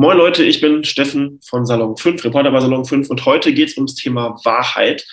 Moin 0.00 0.16
Leute, 0.16 0.44
ich 0.44 0.62
bin 0.62 0.82
Steffen 0.82 1.40
von 1.44 1.66
Salon 1.66 1.94
5, 1.94 2.24
Reporter 2.24 2.50
bei 2.50 2.60
Salon 2.60 2.86
5 2.86 3.10
und 3.10 3.26
heute 3.26 3.52
geht 3.52 3.68
es 3.68 3.76
ums 3.76 3.94
Thema 3.94 4.34
Wahrheit, 4.44 5.06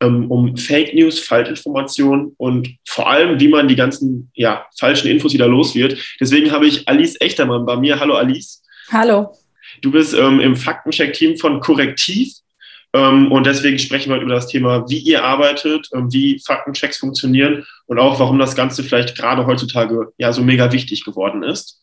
ähm, 0.00 0.30
um 0.30 0.54
Fake 0.58 0.92
News, 0.92 1.18
Falschinformationen 1.18 2.34
und 2.36 2.68
vor 2.86 3.08
allem, 3.08 3.40
wie 3.40 3.48
man 3.48 3.68
die 3.68 3.74
ganzen 3.74 4.30
ja, 4.34 4.66
falschen 4.78 5.08
Infos 5.08 5.32
wieder 5.32 5.48
los 5.48 5.74
wird. 5.74 5.98
Deswegen 6.20 6.52
habe 6.52 6.66
ich 6.66 6.86
Alice 6.86 7.18
Echtermann 7.22 7.64
bei 7.64 7.78
mir. 7.78 7.98
Hallo 7.98 8.16
Alice. 8.16 8.62
Hallo. 8.92 9.34
Du 9.80 9.90
bist 9.90 10.12
ähm, 10.12 10.40
im 10.40 10.56
Faktencheck-Team 10.56 11.38
von 11.38 11.60
Korrektiv 11.60 12.34
ähm, 12.92 13.32
und 13.32 13.46
deswegen 13.46 13.78
sprechen 13.78 14.10
wir 14.10 14.16
heute 14.16 14.26
über 14.26 14.34
das 14.34 14.48
Thema, 14.48 14.86
wie 14.90 14.98
ihr 14.98 15.24
arbeitet, 15.24 15.88
ähm, 15.94 16.12
wie 16.12 16.38
Faktenchecks 16.44 16.98
funktionieren 16.98 17.64
und 17.86 17.98
auch, 17.98 18.20
warum 18.20 18.38
das 18.38 18.54
Ganze 18.54 18.84
vielleicht 18.84 19.16
gerade 19.16 19.46
heutzutage 19.46 20.12
ja 20.18 20.34
so 20.34 20.42
mega 20.42 20.70
wichtig 20.70 21.02
geworden 21.02 21.42
ist. 21.42 21.80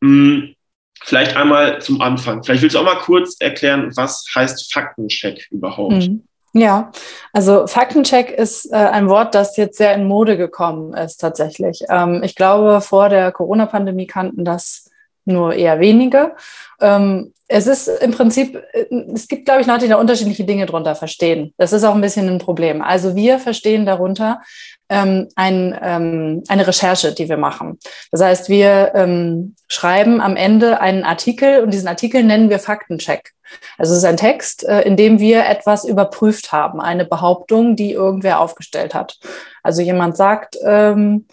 Mhm 0.00 0.54
Vielleicht 1.02 1.36
einmal 1.36 1.80
zum 1.82 2.00
Anfang. 2.00 2.42
Vielleicht 2.42 2.62
willst 2.62 2.76
du 2.76 2.80
auch 2.80 2.84
mal 2.84 2.98
kurz 2.98 3.36
erklären, 3.40 3.90
was 3.96 4.24
heißt 4.34 4.72
Faktencheck 4.72 5.48
überhaupt? 5.50 5.92
Mhm. 5.92 6.24
Ja, 6.56 6.92
also 7.32 7.66
Faktencheck 7.66 8.30
ist 8.30 8.72
äh, 8.72 8.76
ein 8.76 9.08
Wort, 9.08 9.34
das 9.34 9.56
jetzt 9.56 9.76
sehr 9.76 9.92
in 9.94 10.06
Mode 10.06 10.36
gekommen 10.36 10.94
ist 10.94 11.16
tatsächlich. 11.16 11.82
Ähm, 11.88 12.22
ich 12.22 12.36
glaube, 12.36 12.80
vor 12.80 13.08
der 13.08 13.32
Corona-Pandemie 13.32 14.06
kannten 14.06 14.44
das 14.44 14.88
nur 15.24 15.54
eher 15.54 15.80
wenige. 15.80 16.34
Ähm, 16.80 17.32
es 17.46 17.66
ist 17.66 17.88
im 17.88 18.12
Prinzip, 18.12 18.62
äh, 18.72 18.86
es 19.14 19.28
gibt, 19.28 19.44
glaube 19.44 19.60
ich, 19.60 19.66
Leute, 19.66 19.84
die 19.84 19.90
da 19.90 19.96
unterschiedliche 19.96 20.44
Dinge 20.44 20.66
drunter 20.66 20.94
verstehen. 20.94 21.52
Das 21.58 21.72
ist 21.72 21.84
auch 21.84 21.94
ein 21.94 22.00
bisschen 22.00 22.28
ein 22.28 22.38
Problem. 22.38 22.82
Also 22.82 23.14
wir 23.14 23.38
verstehen 23.38 23.86
darunter, 23.86 24.40
ähm, 24.88 25.28
ein, 25.34 25.78
ähm, 25.82 26.42
eine 26.48 26.66
Recherche, 26.66 27.12
die 27.12 27.28
wir 27.28 27.36
machen. 27.36 27.78
Das 28.10 28.22
heißt, 28.22 28.48
wir 28.48 28.92
ähm, 28.94 29.54
schreiben 29.68 30.20
am 30.20 30.36
Ende 30.36 30.80
einen 30.80 31.04
Artikel 31.04 31.62
und 31.62 31.72
diesen 31.72 31.88
Artikel 31.88 32.22
nennen 32.22 32.50
wir 32.50 32.58
Faktencheck. 32.58 33.32
Also 33.78 33.92
es 33.92 33.98
ist 33.98 34.04
ein 34.04 34.16
Text, 34.16 34.64
äh, 34.64 34.82
in 34.82 34.96
dem 34.96 35.20
wir 35.20 35.46
etwas 35.46 35.84
überprüft 35.84 36.52
haben, 36.52 36.80
eine 36.80 37.04
Behauptung, 37.04 37.76
die 37.76 37.92
irgendwer 37.92 38.40
aufgestellt 38.40 38.94
hat. 38.94 39.18
Also 39.62 39.80
jemand 39.82 40.16
sagt, 40.16 40.56
ähm, 40.64 41.26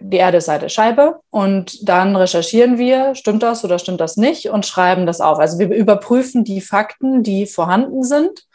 die 0.00 0.16
Erde 0.16 0.40
sei 0.40 0.54
eine 0.54 0.68
Scheibe 0.68 1.20
und 1.30 1.88
dann 1.88 2.16
recherchieren 2.16 2.78
wir, 2.78 3.14
stimmt 3.14 3.42
das 3.42 3.64
oder 3.64 3.78
stimmt 3.78 4.00
das 4.00 4.16
nicht 4.16 4.48
und 4.48 4.66
schreiben 4.66 5.06
das 5.06 5.20
auf. 5.20 5.38
Also 5.38 5.58
wir 5.58 5.68
überprüfen 5.68 6.44
die 6.44 6.60
Fakten, 6.60 7.22
die 7.22 7.46
vorhanden 7.46 8.02
sind 8.02 8.46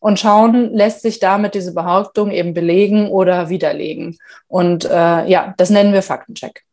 und 0.00 0.18
schauen, 0.18 0.72
lässt 0.74 1.02
sich 1.02 1.20
damit 1.20 1.54
diese 1.54 1.74
Behauptung 1.74 2.30
eben 2.32 2.54
belegen 2.54 3.08
oder 3.08 3.48
widerlegen. 3.48 4.18
Und 4.48 4.84
äh, 4.84 5.28
ja, 5.28 5.54
das 5.56 5.70
nennen 5.70 5.92
wir 5.92 6.02
Faktencheck. 6.02 6.64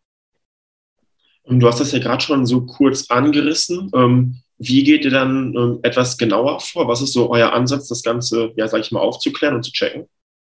Du 1.45 1.67
hast 1.67 1.79
das 1.79 1.91
ja 1.91 1.99
gerade 1.99 2.23
schon 2.23 2.45
so 2.45 2.65
kurz 2.65 3.09
angerissen. 3.09 3.91
Ähm, 3.95 4.41
wie 4.57 4.83
geht 4.83 5.05
ihr 5.05 5.11
dann 5.11 5.55
ähm, 5.55 5.79
etwas 5.83 6.17
genauer 6.17 6.59
vor? 6.59 6.87
Was 6.87 7.01
ist 7.01 7.13
so 7.13 7.29
euer 7.31 7.53
Ansatz, 7.53 7.87
das 7.87 8.03
Ganze, 8.03 8.51
ja, 8.55 8.67
sag 8.67 8.81
ich 8.81 8.91
mal, 8.91 8.99
aufzuklären 8.99 9.55
und 9.55 9.63
zu 9.63 9.71
checken? 9.71 10.07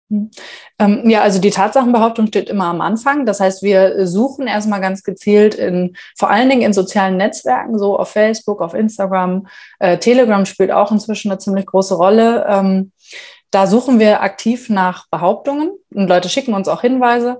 Hm. 0.09 0.31
Ähm, 0.79 1.09
ja, 1.09 1.21
also 1.21 1.39
die 1.39 1.49
Tatsachenbehauptung 1.49 2.27
steht 2.27 2.49
immer 2.49 2.65
am 2.65 2.81
Anfang. 2.81 3.25
Das 3.25 3.39
heißt, 3.39 3.63
wir 3.63 4.07
suchen 4.07 4.47
erstmal 4.47 4.81
ganz 4.81 5.03
gezielt 5.03 5.55
in, 5.55 5.95
vor 6.17 6.29
allen 6.29 6.49
Dingen 6.49 6.61
in 6.61 6.73
sozialen 6.73 7.17
Netzwerken, 7.17 7.77
so 7.77 7.97
auf 7.97 8.09
Facebook, 8.09 8.61
auf 8.61 8.73
Instagram. 8.73 9.47
Äh, 9.79 9.97
Telegram 9.97 10.45
spielt 10.45 10.71
auch 10.71 10.91
inzwischen 10.91 11.31
eine 11.31 11.39
ziemlich 11.39 11.65
große 11.65 11.95
Rolle. 11.95 12.45
Ähm, 12.47 12.91
da 13.51 13.67
suchen 13.67 13.99
wir 13.99 14.21
aktiv 14.21 14.69
nach 14.69 15.07
Behauptungen 15.09 15.71
und 15.93 16.07
Leute 16.07 16.29
schicken 16.29 16.53
uns 16.53 16.67
auch 16.67 16.81
Hinweise. 16.81 17.39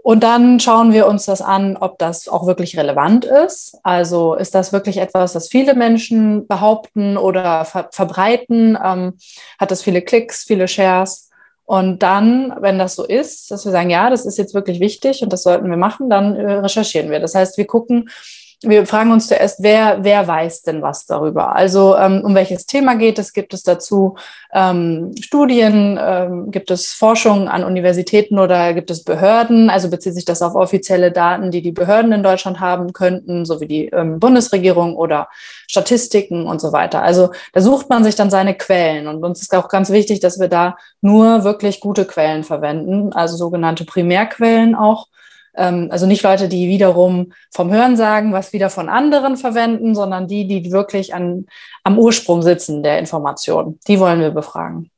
Und 0.00 0.22
dann 0.22 0.58
schauen 0.58 0.92
wir 0.92 1.06
uns 1.06 1.26
das 1.26 1.42
an, 1.42 1.76
ob 1.76 1.98
das 1.98 2.28
auch 2.28 2.46
wirklich 2.46 2.78
relevant 2.78 3.24
ist. 3.26 3.76
Also 3.82 4.34
ist 4.34 4.54
das 4.54 4.72
wirklich 4.72 4.98
etwas, 4.98 5.34
das 5.34 5.48
viele 5.48 5.74
Menschen 5.74 6.46
behaupten 6.46 7.18
oder 7.18 7.64
ver 7.66 7.88
verbreiten? 7.92 8.78
Ähm, 8.82 9.18
hat 9.58 9.70
das 9.70 9.82
viele 9.82 10.00
Klicks, 10.00 10.44
viele 10.44 10.66
Shares? 10.68 11.27
Und 11.68 12.02
dann, 12.02 12.54
wenn 12.60 12.78
das 12.78 12.94
so 12.94 13.04
ist, 13.04 13.50
dass 13.50 13.66
wir 13.66 13.72
sagen, 13.72 13.90
ja, 13.90 14.08
das 14.08 14.24
ist 14.24 14.38
jetzt 14.38 14.54
wirklich 14.54 14.80
wichtig 14.80 15.22
und 15.22 15.34
das 15.34 15.42
sollten 15.42 15.68
wir 15.68 15.76
machen, 15.76 16.08
dann 16.08 16.34
äh, 16.34 16.52
recherchieren 16.54 17.10
wir. 17.10 17.20
Das 17.20 17.34
heißt, 17.34 17.58
wir 17.58 17.66
gucken, 17.66 18.08
wir 18.62 18.86
fragen 18.86 19.12
uns 19.12 19.28
zuerst, 19.28 19.62
wer, 19.62 19.98
wer 20.02 20.26
weiß 20.26 20.62
denn 20.62 20.82
was 20.82 21.06
darüber? 21.06 21.54
Also 21.54 21.96
ähm, 21.96 22.22
um 22.24 22.34
welches 22.34 22.66
Thema 22.66 22.96
geht 22.96 23.20
es? 23.20 23.32
Gibt 23.32 23.54
es 23.54 23.62
dazu 23.62 24.16
ähm, 24.52 25.12
Studien? 25.20 25.96
Ähm, 26.00 26.50
gibt 26.50 26.72
es 26.72 26.92
Forschung 26.92 27.48
an 27.48 27.62
Universitäten 27.62 28.38
oder 28.38 28.74
gibt 28.74 28.90
es 28.90 29.04
Behörden? 29.04 29.70
Also 29.70 29.90
bezieht 29.90 30.14
sich 30.14 30.24
das 30.24 30.42
auf 30.42 30.56
offizielle 30.56 31.12
Daten, 31.12 31.52
die 31.52 31.62
die 31.62 31.70
Behörden 31.70 32.10
in 32.10 32.24
Deutschland 32.24 32.58
haben 32.58 32.92
könnten, 32.92 33.44
so 33.44 33.60
wie 33.60 33.68
die 33.68 33.86
ähm, 33.86 34.18
Bundesregierung 34.18 34.96
oder 34.96 35.28
Statistiken 35.68 36.46
und 36.46 36.60
so 36.60 36.72
weiter. 36.72 37.00
Also 37.02 37.30
da 37.52 37.60
sucht 37.60 37.88
man 37.88 38.02
sich 38.02 38.16
dann 38.16 38.30
seine 38.30 38.56
Quellen 38.56 39.06
und 39.06 39.22
uns 39.24 39.40
ist 39.40 39.54
auch 39.54 39.68
ganz 39.68 39.90
wichtig, 39.90 40.18
dass 40.18 40.40
wir 40.40 40.48
da 40.48 40.76
nur 41.00 41.44
wirklich 41.44 41.78
gute 41.78 42.06
Quellen 42.06 42.42
verwenden, 42.42 43.12
also 43.12 43.36
sogenannte 43.36 43.84
Primärquellen 43.84 44.74
auch 44.74 45.06
also 45.90 46.06
nicht 46.06 46.22
Leute, 46.22 46.48
die 46.48 46.68
wiederum 46.68 47.32
vom 47.52 47.72
Hören 47.72 47.96
sagen, 47.96 48.32
was 48.32 48.52
wieder 48.52 48.70
von 48.70 48.88
anderen 48.88 49.36
verwenden, 49.36 49.94
sondern 49.94 50.28
die, 50.28 50.46
die 50.46 50.70
wirklich 50.70 51.14
an, 51.14 51.46
am 51.84 51.98
Ursprung 51.98 52.42
sitzen 52.42 52.82
der 52.82 52.98
Information. 52.98 53.78
Die 53.88 53.98
wollen 53.98 54.20
wir 54.20 54.30
befragen. 54.30 54.90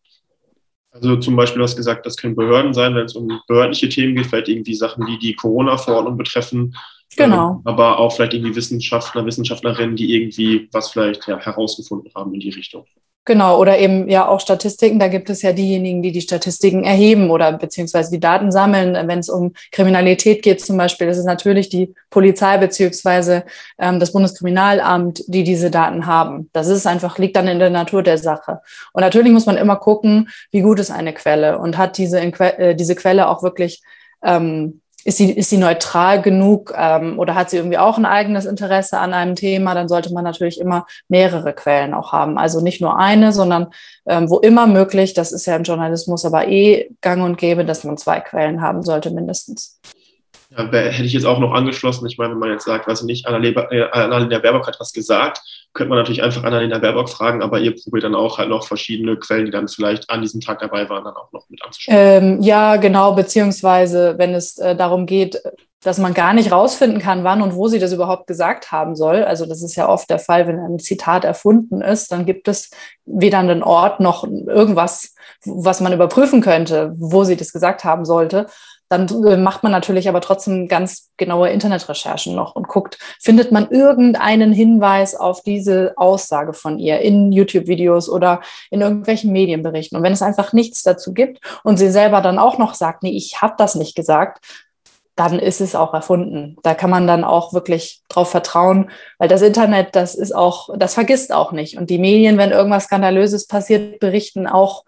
Also 0.92 1.16
zum 1.16 1.36
Beispiel, 1.36 1.58
du 1.58 1.64
hast 1.64 1.76
gesagt, 1.76 2.04
das 2.04 2.16
können 2.16 2.34
Behörden 2.34 2.74
sein, 2.74 2.94
wenn 2.94 3.06
es 3.06 3.14
um 3.14 3.40
behördliche 3.46 3.88
Themen 3.88 4.16
geht, 4.16 4.26
vielleicht 4.26 4.48
irgendwie 4.48 4.74
Sachen, 4.74 5.06
die 5.06 5.18
die 5.18 5.34
Corona-Verordnung 5.34 6.16
betreffen. 6.16 6.74
Genau. 7.16 7.52
Ähm, 7.52 7.60
aber 7.64 7.98
auch 7.98 8.12
vielleicht 8.12 8.34
irgendwie 8.34 8.56
Wissenschaftler, 8.56 9.24
Wissenschaftlerinnen, 9.24 9.96
die 9.96 10.14
irgendwie 10.14 10.68
was 10.72 10.90
vielleicht 10.90 11.26
ja, 11.28 11.38
herausgefunden 11.38 12.10
haben 12.14 12.34
in 12.34 12.40
die 12.40 12.50
Richtung. 12.50 12.84
Genau, 13.26 13.60
oder 13.60 13.78
eben 13.78 14.08
ja 14.08 14.26
auch 14.26 14.40
Statistiken. 14.40 14.98
Da 14.98 15.08
gibt 15.08 15.28
es 15.28 15.42
ja 15.42 15.52
diejenigen, 15.52 16.02
die 16.02 16.10
die 16.10 16.22
Statistiken 16.22 16.84
erheben 16.84 17.30
oder 17.30 17.52
beziehungsweise 17.52 18.10
die 18.10 18.18
Daten 18.18 18.50
sammeln. 18.50 18.94
Wenn 19.06 19.18
es 19.18 19.28
um 19.28 19.52
Kriminalität 19.72 20.42
geht 20.42 20.62
zum 20.62 20.78
Beispiel, 20.78 21.06
ist 21.08 21.22
natürlich 21.24 21.68
die 21.68 21.94
Polizei 22.08 22.56
beziehungsweise 22.56 23.44
ähm, 23.78 24.00
das 24.00 24.12
Bundeskriminalamt, 24.12 25.22
die 25.26 25.44
diese 25.44 25.70
Daten 25.70 26.06
haben. 26.06 26.48
Das 26.54 26.68
ist 26.68 26.86
einfach, 26.86 27.18
liegt 27.18 27.36
dann 27.36 27.46
in 27.46 27.58
der 27.58 27.68
Natur 27.70 28.02
der 28.02 28.16
Sache. 28.16 28.60
Und 28.94 29.02
natürlich 29.02 29.32
muss 29.32 29.46
man 29.46 29.58
immer 29.58 29.76
gucken, 29.76 30.30
wie 30.50 30.62
gut 30.62 30.80
ist 30.80 30.90
eine 30.90 31.12
Quelle 31.12 31.58
und 31.58 31.76
hat 31.76 31.98
diese, 31.98 32.20
äh, 32.20 32.74
diese 32.74 32.94
Quelle 32.94 33.28
auch 33.28 33.42
wirklich 33.42 33.82
ähm, 34.24 34.80
ist 35.04 35.18
sie, 35.18 35.32
ist 35.32 35.50
sie 35.50 35.56
neutral 35.56 36.20
genug 36.22 36.72
ähm, 36.76 37.18
oder 37.18 37.34
hat 37.34 37.50
sie 37.50 37.56
irgendwie 37.56 37.78
auch 37.78 37.98
ein 37.98 38.04
eigenes 38.04 38.44
Interesse 38.44 38.98
an 38.98 39.12
einem 39.12 39.34
Thema, 39.34 39.74
dann 39.74 39.88
sollte 39.88 40.12
man 40.12 40.24
natürlich 40.24 40.60
immer 40.60 40.86
mehrere 41.08 41.52
Quellen 41.52 41.94
auch 41.94 42.12
haben. 42.12 42.38
Also 42.38 42.60
nicht 42.60 42.80
nur 42.80 42.98
eine, 42.98 43.32
sondern 43.32 43.68
ähm, 44.06 44.28
wo 44.28 44.38
immer 44.38 44.66
möglich, 44.66 45.14
das 45.14 45.32
ist 45.32 45.46
ja 45.46 45.56
im 45.56 45.62
Journalismus 45.62 46.24
aber 46.24 46.48
eh 46.48 46.90
gang 47.00 47.22
und 47.22 47.38
gäbe, 47.38 47.64
dass 47.64 47.84
man 47.84 47.96
zwei 47.96 48.20
Quellen 48.20 48.60
haben 48.60 48.82
sollte 48.82 49.10
mindestens. 49.10 49.80
Ja, 50.50 50.64
hätte 50.64 51.04
ich 51.04 51.12
jetzt 51.12 51.26
auch 51.26 51.38
noch 51.38 51.52
angeschlossen. 51.52 52.06
Ich 52.06 52.18
meine, 52.18 52.32
wenn 52.32 52.40
man 52.40 52.50
jetzt 52.50 52.64
sagt, 52.64 52.88
weiß 52.88 53.00
ich 53.00 53.06
nicht, 53.06 53.26
äh, 53.26 53.30
Annalena 53.92 54.40
Baerbock 54.40 54.66
hat 54.66 54.80
was 54.80 54.92
gesagt, 54.92 55.40
könnte 55.72 55.90
man 55.90 55.98
natürlich 55.98 56.22
einfach 56.22 56.42
Annalena 56.42 56.78
Baerbock 56.78 57.08
fragen, 57.08 57.42
aber 57.42 57.60
ihr 57.60 57.74
probiert 57.76 58.04
dann 58.04 58.14
auch 58.14 58.38
halt 58.38 58.48
noch 58.48 58.66
verschiedene 58.66 59.16
Quellen, 59.16 59.46
die 59.46 59.50
dann 59.52 59.68
vielleicht 59.68 60.10
an 60.10 60.20
diesem 60.20 60.40
Tag 60.40 60.58
dabei 60.58 60.88
waren, 60.88 61.04
dann 61.04 61.14
auch 61.14 61.30
noch 61.32 61.48
mit 61.48 61.62
anzuschauen. 61.64 61.96
Ähm, 61.96 62.42
ja, 62.42 62.76
genau, 62.76 63.12
beziehungsweise 63.12 64.14
wenn 64.18 64.34
es 64.34 64.58
äh, 64.58 64.74
darum 64.74 65.06
geht, 65.06 65.40
dass 65.82 65.98
man 65.98 66.12
gar 66.12 66.34
nicht 66.34 66.52
rausfinden 66.52 67.00
kann, 67.00 67.24
wann 67.24 67.40
und 67.40 67.54
wo 67.54 67.68
sie 67.68 67.78
das 67.78 67.92
überhaupt 67.92 68.26
gesagt 68.26 68.70
haben 68.70 68.94
soll. 68.94 69.24
Also 69.24 69.46
das 69.46 69.62
ist 69.62 69.76
ja 69.76 69.88
oft 69.88 70.10
der 70.10 70.18
Fall, 70.18 70.46
wenn 70.46 70.58
ein 70.58 70.78
Zitat 70.78 71.24
erfunden 71.24 71.80
ist, 71.80 72.12
dann 72.12 72.26
gibt 72.26 72.48
es 72.48 72.70
weder 73.06 73.38
einen 73.38 73.62
Ort 73.62 73.98
noch 74.00 74.24
irgendwas, 74.24 75.14
was 75.46 75.80
man 75.80 75.94
überprüfen 75.94 76.42
könnte, 76.42 76.92
wo 76.96 77.24
sie 77.24 77.36
das 77.36 77.52
gesagt 77.52 77.84
haben 77.84 78.04
sollte 78.04 78.46
dann 78.90 79.08
äh, 79.24 79.36
macht 79.36 79.62
man 79.62 79.70
natürlich 79.72 80.08
aber 80.08 80.20
trotzdem 80.20 80.66
ganz 80.66 81.10
genaue 81.16 81.48
Internetrecherchen 81.50 82.34
noch 82.34 82.56
und 82.56 82.66
guckt, 82.66 82.98
findet 83.20 83.52
man 83.52 83.70
irgendeinen 83.70 84.52
Hinweis 84.52 85.14
auf 85.14 85.42
diese 85.42 85.94
Aussage 85.96 86.52
von 86.52 86.78
ihr 86.78 86.98
in 86.98 87.30
YouTube-Videos 87.30 88.10
oder 88.10 88.40
in 88.70 88.80
irgendwelchen 88.80 89.32
Medienberichten. 89.32 89.96
Und 89.96 90.02
wenn 90.02 90.12
es 90.12 90.22
einfach 90.22 90.52
nichts 90.52 90.82
dazu 90.82 91.14
gibt 91.14 91.40
und 91.62 91.76
sie 91.76 91.90
selber 91.90 92.20
dann 92.20 92.40
auch 92.40 92.58
noch 92.58 92.74
sagt, 92.74 93.04
nee, 93.04 93.16
ich 93.16 93.40
habe 93.40 93.54
das 93.56 93.76
nicht 93.76 93.94
gesagt, 93.94 94.44
dann 95.14 95.38
ist 95.38 95.60
es 95.60 95.76
auch 95.76 95.94
erfunden. 95.94 96.56
Da 96.64 96.74
kann 96.74 96.90
man 96.90 97.06
dann 97.06 97.22
auch 97.22 97.52
wirklich 97.52 98.02
drauf 98.08 98.30
vertrauen, 98.30 98.90
weil 99.18 99.28
das 99.28 99.42
Internet, 99.42 99.94
das 99.94 100.16
ist 100.16 100.34
auch, 100.34 100.70
das 100.76 100.94
vergisst 100.94 101.32
auch 101.32 101.52
nicht. 101.52 101.76
Und 101.76 101.90
die 101.90 101.98
Medien, 101.98 102.38
wenn 102.38 102.50
irgendwas 102.50 102.84
Skandalöses 102.84 103.46
passiert, 103.46 104.00
berichten 104.00 104.48
auch 104.48 104.84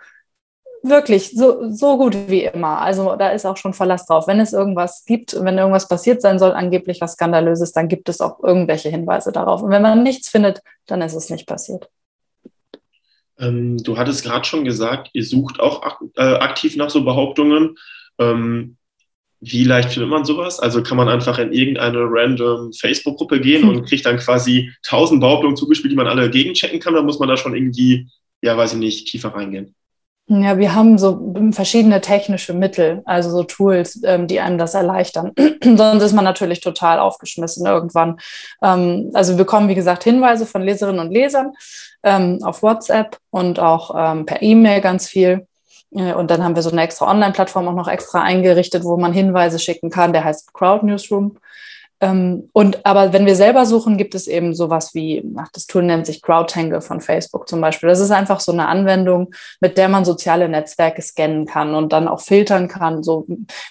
wirklich 0.82 1.31
so, 1.31 1.70
so 1.70 1.96
gut 1.96 2.17
wie 2.29 2.44
immer. 2.44 2.81
Also 2.81 3.17
da 3.17 3.31
ist 3.31 3.46
auch 3.46 3.56
schon 3.56 3.75
Verlass 3.75 4.06
drauf. 4.06 4.26
Wenn 4.26 4.40
es 4.40 4.52
irgendwas 4.52 5.05
gibt, 5.05 5.34
wenn 5.43 5.58
irgendwas 5.58 5.88
passiert 5.88 6.20
sein 6.20 6.38
soll, 6.38 6.52
angeblich 6.52 7.00
was 7.00 7.12
Skandalöses, 7.12 7.73
dann 7.73 7.88
gibt 7.88 8.08
es 8.08 8.20
auch 8.20 8.43
irgendwelche 8.43 8.88
Hinweise 8.88 9.32
darauf. 9.32 9.62
Und 9.62 9.70
wenn 9.70 9.82
man 9.82 10.02
nichts 10.02 10.29
findet, 10.29 10.61
dann 10.87 11.02
ist 11.02 11.14
es 11.14 11.31
nicht 11.31 11.46
passiert. 11.46 11.88
Ähm, 13.38 13.79
du 13.79 13.96
hattest 13.96 14.25
gerade 14.25 14.44
schon 14.44 14.64
gesagt, 14.64 15.11
ihr 15.12 15.25
sucht 15.25 15.61
auch 15.61 15.82
ak 15.82 15.99
äh, 16.17 16.23
aktiv 16.23 16.76
nach 16.76 16.90
so 16.90 17.05
Behauptungen. 17.05 17.76
Ähm, 18.19 18.76
wie 19.40 19.64
leicht 19.64 19.90
findet 19.90 20.08
man 20.08 20.25
sowas? 20.25 20.61
Also 20.61 20.82
kann 20.85 20.96
man 20.96 21.08
einfach 21.08 21.38
in 21.38 21.52
irgendeine 21.52 21.99
random 22.08 22.73
Facebook-Gruppe 22.73 23.40
gehen 23.40 23.69
und 23.69 23.85
kriegt 23.88 24.06
dann 24.06 24.19
quasi 24.19 24.73
tausend 24.85 25.20
Behauptungen 25.20 25.56
zugespielt, 25.56 25.90
die 25.90 25.96
man 25.96 26.06
alle 26.06 26.31
gegenchecken 26.31 26.78
kann? 26.78 26.94
Oder 26.94 27.02
muss 27.02 27.19
man 27.19 27.28
da 27.28 27.37
schon 27.37 27.56
irgendwie, 27.56 28.08
ja, 28.40 28.56
weiß 28.56 28.75
ich 28.75 28.78
nicht, 28.78 29.08
tiefer 29.08 29.31
reingehen? 29.31 29.75
Ja, 30.40 30.56
wir 30.56 30.75
haben 30.75 30.96
so 30.96 31.34
verschiedene 31.50 32.00
technische 32.00 32.55
Mittel, 32.55 33.02
also 33.05 33.29
so 33.29 33.43
Tools, 33.43 34.00
ähm, 34.02 34.26
die 34.26 34.40
einem 34.40 34.56
das 34.56 34.73
erleichtern. 34.73 35.32
Sonst 35.62 36.02
ist 36.02 36.14
man 36.14 36.25
natürlich 36.25 36.61
total 36.61 37.00
aufgeschmissen 37.00 37.67
irgendwann. 37.67 38.19
Ähm, 38.62 39.11
also 39.12 39.32
wir 39.32 39.38
bekommen, 39.38 39.69
wie 39.69 39.75
gesagt, 39.75 40.05
Hinweise 40.05 40.46
von 40.46 40.62
Leserinnen 40.62 41.00
und 41.00 41.12
Lesern 41.12 41.52
ähm, 42.02 42.38
auf 42.43 42.62
WhatsApp 42.62 43.19
und 43.31 43.61
auch 43.61 43.94
ähm, 43.94 44.25
per 44.25 44.40
E-Mail 44.40 44.81
ganz 44.81 45.06
viel. 45.06 45.46
Äh, 45.94 46.14
und 46.14 46.31
dann 46.31 46.43
haben 46.43 46.55
wir 46.55 46.62
so 46.62 46.70
eine 46.70 46.82
extra 46.82 47.11
Online-Plattform 47.11 47.69
auch 47.69 47.75
noch 47.75 47.88
extra 47.88 48.23
eingerichtet, 48.23 48.85
wo 48.85 48.96
man 48.96 49.12
Hinweise 49.12 49.58
schicken 49.58 49.90
kann. 49.90 50.14
Der 50.14 50.25
heißt 50.25 50.55
Crowd 50.55 50.87
Newsroom. 50.87 51.37
Ähm, 52.02 52.50
und 52.52 52.84
aber 52.84 53.12
wenn 53.12 53.26
wir 53.26 53.37
selber 53.37 53.64
suchen, 53.64 53.96
gibt 53.96 54.16
es 54.16 54.26
eben 54.26 54.56
sowas 54.56 54.93
wie, 54.93 55.25
ach, 55.37 55.49
das 55.52 55.69
Tool 55.69 55.84
nennt 55.84 56.04
sich 56.04 56.20
CrowdTangle 56.20 56.81
von 56.81 57.00
Facebook 57.00 57.49
zum 57.49 57.60
Beispiel. 57.60 57.88
Das 57.88 58.00
ist 58.00 58.10
einfach 58.10 58.40
so 58.40 58.50
eine 58.50 58.66
Anwendung, 58.66 59.32
mit 59.60 59.78
der 59.78 59.88
man 59.88 60.04
soziale 60.04 60.49
Netzwerke 60.49 61.00
scannen 61.00 61.46
kann 61.46 61.76
und 61.76 61.93
dann 61.93 62.08
auch 62.08 62.20
filtern 62.20 62.66
kann, 62.66 63.04
so 63.04 63.25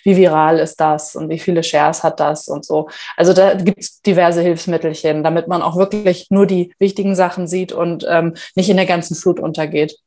wie 0.06 0.16
viral 0.16 0.60
ist 0.60 0.80
das 0.80 1.18
und 1.18 1.30
wie 1.30 1.40
viele 1.40 1.62
Shares 1.62 2.04
hat 2.04 2.22
das 2.22 2.48
und 2.48 2.64
so. 2.64 2.88
Also 3.18 3.34
da 3.34 3.54
gibt 3.56 3.82
es 3.82 4.02
diverse 4.02 4.42
Hilfsmittelchen, 4.42 5.24
damit 5.24 5.50
man 5.50 5.62
auch 5.62 5.76
wirklich 5.76 6.28
nur 6.30 6.48
die 6.48 6.74
wichtigen 6.80 7.16
Sachen 7.16 7.48
sieht 7.48 7.74
und 7.74 8.06
ähm, 8.08 8.36
nicht 8.56 8.70
in 8.70 8.78
der 8.78 8.86
ganzen 8.86 9.16
Flut 9.16 9.42
untergeht. 9.42 9.98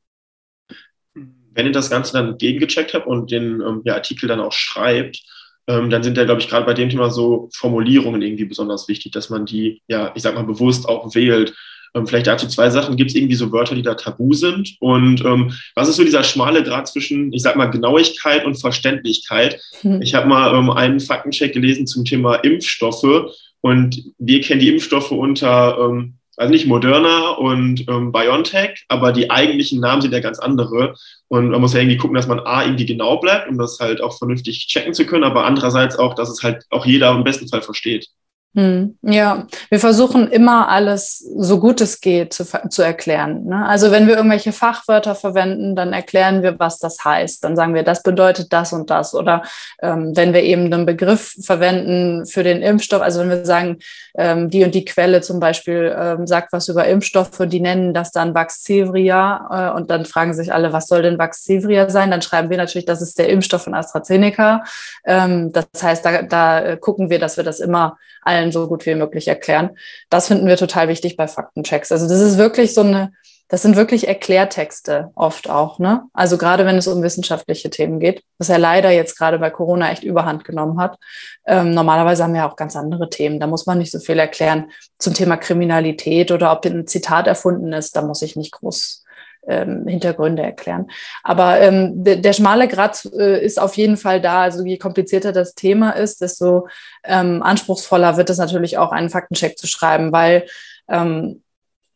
Wenn 1.13 1.67
ihr 1.67 1.73
das 1.73 1.91
Ganze 1.91 2.15
dann 2.15 2.39
gegengecheckt 2.39 2.95
habt 2.95 3.07
und 3.07 3.31
den 3.31 3.61
ähm, 3.61 3.83
ja, 3.85 3.95
Artikel 3.95 4.29
dann 4.29 4.41
auch 4.41 4.53
schreibt, 4.53 5.23
ähm, 5.67 5.91
dann 5.91 6.03
sind 6.03 6.17
ja, 6.17 6.25
glaube 6.25 6.41
ich, 6.41 6.49
gerade 6.49 6.67
bei 6.67 6.75
dem 6.75 6.91
Thema 6.91 7.11
so 7.11 7.49
Formulierungen 7.55 8.23
irgendwie 8.23 8.45
besonders 8.45 8.89
wichtig, 8.89 9.13
dass 9.13 9.31
man 9.31 9.47
die, 9.47 9.83
ja, 9.89 10.13
ich 10.15 10.23
sag 10.23 10.35
mal, 10.35 10.45
bewusst 10.45 10.89
auch 10.89 11.15
wählt. 11.15 11.55
Ähm, 11.95 12.07
vielleicht 12.07 12.27
dazu 12.27 12.49
zwei 12.49 12.71
Sachen. 12.71 12.97
Gibt 12.97 13.11
es 13.11 13.17
irgendwie 13.17 13.37
so 13.37 13.53
Wörter, 13.53 13.75
die 13.75 13.83
da 13.83 13.95
tabu 13.95 14.33
sind? 14.35 14.77
Und 14.81 15.25
ähm, 15.25 15.53
was 15.75 15.89
ist 15.89 15.97
so 15.97 16.05
dieser 16.05 16.25
schmale 16.25 16.63
Grad 16.63 16.89
zwischen, 16.89 17.33
ich 17.33 17.43
sag 17.43 17.57
mal, 17.57 17.67
Genauigkeit 17.67 18.45
und 18.45 18.61
Verständlichkeit? 18.61 19.61
Hm. 19.81 20.03
Ich 20.03 20.15
habe 20.15 20.29
mal 20.29 20.55
ähm, 20.55 20.71
einen 20.71 21.01
Faktencheck 21.01 21.53
gelesen 21.53 21.87
zum 21.87 22.05
Thema 22.05 22.37
Impfstoffe 22.37 23.33
und 23.61 24.03
wir 24.19 24.41
kennen 24.41 24.61
die 24.61 24.69
Impfstoffe 24.69 25.13
unter 25.13 25.79
ähm, 25.81 26.19
also 26.37 26.51
nicht 26.51 26.67
Moderna 26.67 27.31
und 27.31 27.89
ähm, 27.89 28.13
BioNTech, 28.13 28.85
aber 28.89 29.13
die 29.13 29.31
eigentlichen 29.31 29.81
Namen 29.81 30.03
sind 30.03 30.13
ja 30.13 30.21
ganz 30.21 30.39
andere. 30.39 30.95
Und 31.29 31.51
man 31.51 31.61
muss 31.61 31.75
ja 31.75 31.81
irgendwie 31.81 31.97
gucken, 31.97 32.17
dass 32.17 32.27
man 32.27 32.41
A, 32.41 32.65
irgendwie 32.65 32.87
genau 32.87 33.19
bleibt, 33.19 33.49
um 33.49 33.59
das 33.59 33.79
halt 33.81 34.01
auch 34.01 34.17
vernünftig 34.19 34.67
checken 34.67 34.95
zu 34.95 35.07
können, 35.07 35.25
aber 35.25 35.45
andererseits 35.45 35.97
auch, 35.99 36.15
dass 36.15 36.31
es 36.31 36.43
halt 36.43 36.65
auch 36.71 36.87
jeder 36.87 37.13
im 37.13 37.25
besten 37.25 37.49
Fall 37.49 37.63
versteht. 37.63 38.09
Hm, 38.57 38.97
ja, 39.03 39.49
wir 39.69 39.81
versuchen 39.81 40.29
immer 40.29 40.69
alles 40.69 41.19
so 41.37 41.59
gut 41.59 41.81
es 41.81 42.01
geht 42.01 42.33
zu, 42.33 42.45
zu 42.69 42.83
erklären. 42.83 43.47
Ne? 43.47 43.67
Also 43.67 43.91
wenn 43.91 44.07
wir 44.07 44.17
irgendwelche 44.17 44.53
Fachwörter 44.53 45.17
verwenden, 45.17 45.75
dann 45.75 45.93
erklären 45.93 46.45
wir, 46.45 46.57
was 46.61 46.79
das 46.79 47.05
heißt. 47.05 47.43
Dann 47.43 47.57
sagen 47.57 47.75
wir, 47.75 47.83
das 47.83 48.05
bedeutet 48.05 48.53
das 48.53 48.73
und 48.73 48.91
das. 48.91 49.13
Oder 49.13 49.43
ähm, 49.83 50.15
wenn 50.15 50.33
wir 50.33 50.45
eben 50.45 50.73
einen 50.73 50.87
Begriff 50.87 51.35
verwenden 51.43 52.27
für 52.27 52.45
den 52.45 52.63
Impfstoff, 52.63 53.03
also 53.03 53.21
wenn 53.21 53.31
wir 53.31 53.45
sagen, 53.45 53.79
ähm, 54.17 54.51
die 54.51 54.63
und 54.63 54.73
die 54.73 54.85
Quelle 54.85 55.21
zum 55.21 55.41
Beispiel 55.41 55.93
ähm, 55.99 56.29
sagt 56.29 56.53
was 56.53 56.69
über 56.69 56.87
Impfstoffe 56.87 57.43
die 57.47 57.61
nennen 57.61 57.93
das 57.93 58.13
dann 58.13 58.35
Vaxzevria 58.35 59.73
äh, 59.73 59.77
und 59.77 59.91
dann 59.91 60.05
fragen 60.05 60.33
sich 60.33 60.53
alle, 60.53 60.73
was 60.73 60.87
soll 60.87 61.03
denn 61.03 61.19
Vaxzevria 61.19 61.91
sein? 61.91 62.13
Dann 62.13 62.23
schreiben 62.23 62.51
wir 62.51 62.57
natürlich, 62.57 62.87
das 62.87 63.03
ist 63.03 63.19
der 63.19 63.29
Impfstoff 63.31 63.65
von 63.65 63.75
AstraZeneca. 63.75 64.63
Ähm, 65.05 65.51
das 65.51 65.67
heißt, 65.83 66.05
da, 66.05 66.23
da 66.23 66.77
gucken 66.77 67.11
wir, 67.11 67.19
dass 67.19 67.37
wir 67.37 67.43
das 67.43 67.59
immer 67.59 67.99
allen 68.23 68.44
so 68.53 68.67
gut 68.69 68.87
wie 68.87 68.95
möglich 68.95 69.29
erklären. 69.29 69.71
Das 70.11 70.29
finden 70.29 70.47
wir 70.47 70.57
total 70.57 70.89
wichtig 70.89 71.17
bei 71.17 71.29
Faktenchecks. 71.29 71.93
Also 71.93 72.09
das 72.09 72.21
ist 72.21 72.39
wirklich 72.39 72.75
so 72.75 72.81
eine, 72.83 73.13
das 73.49 73.63
sind 73.63 73.77
wirklich 73.77 74.09
Erklärtexte 74.09 75.11
oft 75.15 75.49
auch, 75.51 75.79
ne? 75.79 76.03
Also 76.13 76.39
gerade 76.39 76.65
wenn 76.67 76.77
es 76.77 76.89
um 76.89 77.03
wissenschaftliche 77.03 77.71
Themen 77.71 78.01
geht, 78.01 78.25
was 78.39 78.49
ja 78.49 78.57
leider 78.57 78.91
jetzt 78.91 79.19
gerade 79.19 79.39
bei 79.39 79.51
Corona 79.51 79.93
echt 79.93 80.03
überhand 80.03 80.45
genommen 80.45 80.81
hat. 80.81 80.99
Ähm, 81.47 81.73
normalerweise 81.73 82.25
haben 82.25 82.35
wir 82.35 82.47
auch 82.47 82.57
ganz 82.57 82.75
andere 82.75 83.11
Themen. 83.11 83.39
Da 83.39 83.47
muss 83.47 83.67
man 83.67 83.79
nicht 83.79 83.93
so 83.93 83.99
viel 83.99 84.19
erklären 84.19 84.71
zum 84.99 85.15
Thema 85.15 85.37
Kriminalität 85.37 86.33
oder 86.33 86.53
ob 86.53 86.65
ein 86.65 86.87
Zitat 86.87 87.27
erfunden 87.27 87.73
ist. 87.73 87.95
Da 87.97 88.03
muss 88.03 88.23
ich 88.23 88.35
nicht 88.35 88.53
groß 88.53 89.04
ähm, 89.47 89.87
Hintergründe 89.87 90.43
erklären. 90.43 90.89
Aber 91.23 91.61
ähm, 91.61 92.05
der, 92.05 92.17
der, 92.17 92.33
schmale 92.33 92.69
Grad 92.69 93.05
äh, 93.19 93.45
ist 93.45 93.61
auf 93.61 93.77
jeden 93.77 93.97
Fall 93.97 94.21
da. 94.21 94.43
Also 94.43 94.65
je 94.65 94.79
komplizierter 94.79 95.33
das 95.33 95.55
Thema 95.55 95.91
ist, 95.91 96.21
desto 96.21 96.69
ähm, 97.05 97.43
anspruchsvoller 97.43 98.17
wird 98.17 98.31
es 98.31 98.39
natürlich 98.39 98.79
auch, 98.79 98.93
einen 98.93 99.11
Faktencheck 99.11 99.59
zu 99.59 99.67
schreiben, 99.67 100.13
weil 100.13 100.47
ähm, 100.89 101.43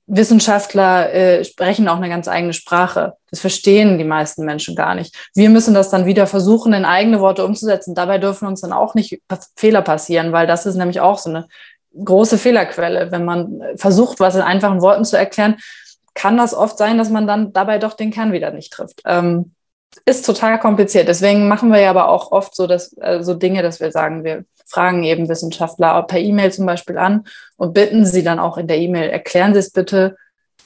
Wissenschaftler 0.09 1.13
äh, 1.13 1.45
sprechen 1.45 1.87
auch 1.87 1.99
eine 1.99 2.09
ganz 2.09 2.29
eigene 2.29 2.55
Sprache. 2.55 3.15
Das 3.31 3.41
verstehen 3.41 3.99
die 3.99 4.05
meisten 4.05 4.45
Menschen 4.45 4.75
gar 4.75 4.95
nicht. 4.95 5.15
Wir 5.35 5.51
müssen 5.51 5.75
das 5.75 5.91
dann 5.91 6.07
wieder 6.07 6.27
versuchen, 6.27 6.73
in 6.73 6.87
eigene 6.87 7.21
Worte 7.21 7.45
umzusetzen. 7.45 7.95
Dabei 7.95 8.17
dürfen 8.17 8.49
uns 8.49 8.63
dann 8.63 8.73
auch 8.73 8.95
nicht 8.95 9.21
Fehler 9.55 9.83
passieren, 9.83 10.33
weil 10.33 10.47
das 10.47 10.65
ist 10.65 10.77
nämlich 10.77 11.01
auch 11.01 11.19
so 11.19 11.29
eine 11.29 11.47
große 12.03 12.39
Fehlerquelle. 12.39 13.13
Wenn 13.13 13.27
man 13.27 13.61
versucht, 13.77 14.19
was 14.19 14.35
in 14.35 14.41
einfachen 14.41 14.81
Worten 14.81 15.05
zu 15.05 15.19
erklären, 15.19 15.57
kann 16.19 16.37
das 16.37 16.53
oft 16.53 16.77
sein, 16.77 16.99
dass 16.99 17.11
man 17.11 17.29
dann 17.29 17.53
dabei 17.53 17.79
doch 17.79 17.95
den 17.95 18.11
Kern 18.11 18.33
wieder 18.33 18.51
nicht 18.51 18.73
trifft. 18.73 19.03
Ähm, 19.07 19.53
ist 20.05 20.27
total 20.27 20.59
kompliziert. 20.59 21.07
Deswegen 21.07 21.47
machen 21.47 21.71
wir 21.71 21.79
ja 21.79 21.91
aber 21.91 22.09
auch 22.09 22.33
oft 22.33 22.57
so, 22.57 22.67
dass, 22.67 22.93
äh, 22.99 23.23
so 23.23 23.35
Dinge, 23.35 23.63
dass 23.63 23.79
wir 23.79 23.93
sagen, 23.93 24.25
wir 24.25 24.45
fragen 24.67 25.05
eben 25.05 25.29
Wissenschaftler 25.29 26.03
per 26.03 26.19
E-Mail 26.19 26.53
zum 26.53 26.67
Beispiel 26.67 26.99
an 26.99 27.25
und 27.57 27.73
bitten 27.73 28.05
sie 28.05 28.25
dann 28.25 28.41
auch 28.41 28.59
in 28.59 28.67
der 28.67 28.79
E-Mail, 28.79 29.11
erklären 29.11 29.55
Sie 29.55 29.61
es 29.61 29.71
bitte 29.71 30.17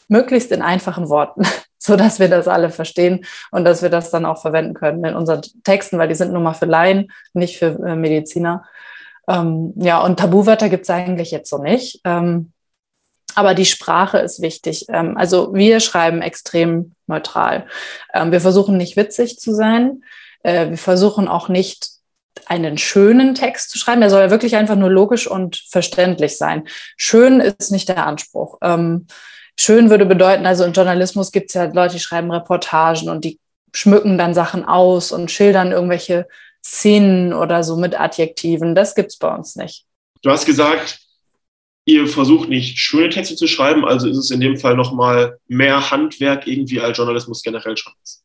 möglichst 0.08 0.52
in 0.52 0.62
einfachen 0.62 1.10
Worten, 1.10 1.42
so 1.78 1.96
dass 1.96 2.18
wir 2.18 2.28
das 2.28 2.48
alle 2.48 2.70
verstehen 2.70 3.26
und 3.50 3.64
dass 3.64 3.82
wir 3.82 3.90
das 3.90 4.10
dann 4.10 4.24
auch 4.24 4.40
verwenden 4.40 4.72
können 4.72 5.04
in 5.04 5.14
unseren 5.14 5.42
Texten, 5.64 5.98
weil 5.98 6.08
die 6.08 6.14
sind 6.14 6.32
nun 6.32 6.42
mal 6.42 6.54
für 6.54 6.66
Laien, 6.66 7.12
nicht 7.34 7.58
für 7.58 7.78
äh, 7.86 7.94
Mediziner. 7.94 8.64
Ähm, 9.28 9.74
ja, 9.76 10.00
und 10.00 10.18
Tabuwörter 10.18 10.70
gibt 10.70 10.84
es 10.84 10.90
eigentlich 10.90 11.30
jetzt 11.30 11.50
so 11.50 11.58
nicht. 11.58 12.00
Ähm, 12.04 12.51
aber 13.34 13.54
die 13.54 13.64
Sprache 13.64 14.18
ist 14.18 14.42
wichtig. 14.42 14.86
Ähm, 14.88 15.16
also 15.16 15.54
wir 15.54 15.80
schreiben 15.80 16.22
extrem 16.22 16.94
neutral. 17.06 17.66
Ähm, 18.14 18.32
wir 18.32 18.40
versuchen 18.40 18.76
nicht 18.76 18.96
witzig 18.96 19.38
zu 19.38 19.54
sein. 19.54 20.02
Äh, 20.42 20.70
wir 20.70 20.78
versuchen 20.78 21.28
auch 21.28 21.48
nicht 21.48 21.88
einen 22.46 22.78
schönen 22.78 23.34
Text 23.34 23.70
zu 23.70 23.78
schreiben. 23.78 24.00
Der 24.00 24.10
soll 24.10 24.22
ja 24.22 24.30
wirklich 24.30 24.56
einfach 24.56 24.76
nur 24.76 24.90
logisch 24.90 25.26
und 25.26 25.56
verständlich 25.68 26.38
sein. 26.38 26.64
Schön 26.96 27.40
ist 27.40 27.70
nicht 27.70 27.88
der 27.88 28.06
Anspruch. 28.06 28.58
Ähm, 28.62 29.06
schön 29.58 29.90
würde 29.90 30.06
bedeuten, 30.06 30.46
also 30.46 30.64
im 30.64 30.72
Journalismus 30.72 31.32
gibt 31.32 31.50
es 31.50 31.54
ja 31.54 31.64
Leute, 31.64 31.94
die 31.94 32.00
schreiben 32.00 32.30
Reportagen 32.30 33.08
und 33.08 33.24
die 33.24 33.38
schmücken 33.74 34.18
dann 34.18 34.34
Sachen 34.34 34.64
aus 34.64 35.12
und 35.12 35.30
schildern 35.30 35.72
irgendwelche 35.72 36.26
Szenen 36.64 37.32
oder 37.32 37.64
so 37.64 37.76
mit 37.76 37.98
Adjektiven. 37.98 38.74
Das 38.74 38.94
gibt 38.94 39.10
es 39.10 39.18
bei 39.18 39.34
uns 39.34 39.56
nicht. 39.56 39.84
Du 40.22 40.30
hast 40.30 40.46
gesagt, 40.46 41.00
ihr 41.84 42.06
versucht 42.06 42.48
nicht 42.48 42.78
schöne 42.78 43.08
Texte 43.08 43.36
zu 43.36 43.46
schreiben, 43.46 43.84
also 43.84 44.08
ist 44.08 44.16
es 44.16 44.30
in 44.30 44.40
dem 44.40 44.56
Fall 44.56 44.76
nochmal 44.76 45.38
mehr 45.48 45.90
Handwerk 45.90 46.46
irgendwie 46.46 46.80
als 46.80 46.96
Journalismus 46.96 47.42
generell 47.42 47.76
schon 47.76 47.92
ist. 48.02 48.21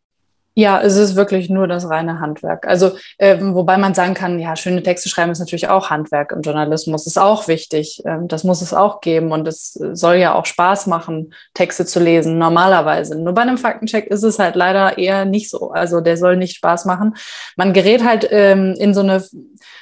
Ja, 0.58 0.82
es 0.82 0.96
ist 0.96 1.16
wirklich 1.16 1.52
nur 1.52 1.68
das 1.68 1.88
reine 1.88 2.20
Handwerk. 2.20 2.66
Also, 2.66 2.98
äh, 3.20 3.38
wobei 3.40 3.78
man 3.78 3.94
sagen 3.94 4.16
kann, 4.16 4.40
ja, 4.40 4.56
schöne 4.56 4.82
Texte 4.82 5.08
schreiben 5.08 5.32
ist 5.32 5.38
natürlich 5.38 5.70
auch 5.70 5.92
Handwerk 5.92 6.32
im 6.32 6.42
Journalismus, 6.42 7.06
ist 7.06 7.20
auch 7.20 7.48
wichtig. 7.48 8.02
Ähm, 8.08 8.28
das 8.28 8.44
muss 8.44 8.64
es 8.64 8.74
auch 8.74 9.00
geben 9.00 9.32
und 9.32 9.48
es 9.48 9.74
soll 9.74 10.16
ja 10.16 10.34
auch 10.34 10.48
Spaß 10.48 10.88
machen, 10.88 11.32
Texte 11.54 11.86
zu 11.86 12.00
lesen, 12.00 12.40
normalerweise. 12.40 13.22
Nur 13.22 13.36
bei 13.36 13.44
einem 13.44 13.60
Faktencheck 13.60 14.08
ist 14.08 14.24
es 14.24 14.40
halt 14.40 14.56
leider 14.56 14.98
eher 14.98 15.26
nicht 15.26 15.52
so. 15.52 15.70
Also, 15.70 16.02
der 16.02 16.18
soll 16.18 16.38
nicht 16.38 16.56
Spaß 16.56 16.86
machen. 16.86 17.16
Man 17.56 17.72
gerät 17.72 18.04
halt 18.04 18.28
ähm, 18.32 18.74
in 18.80 18.96
so 18.96 19.02
eine 19.02 19.24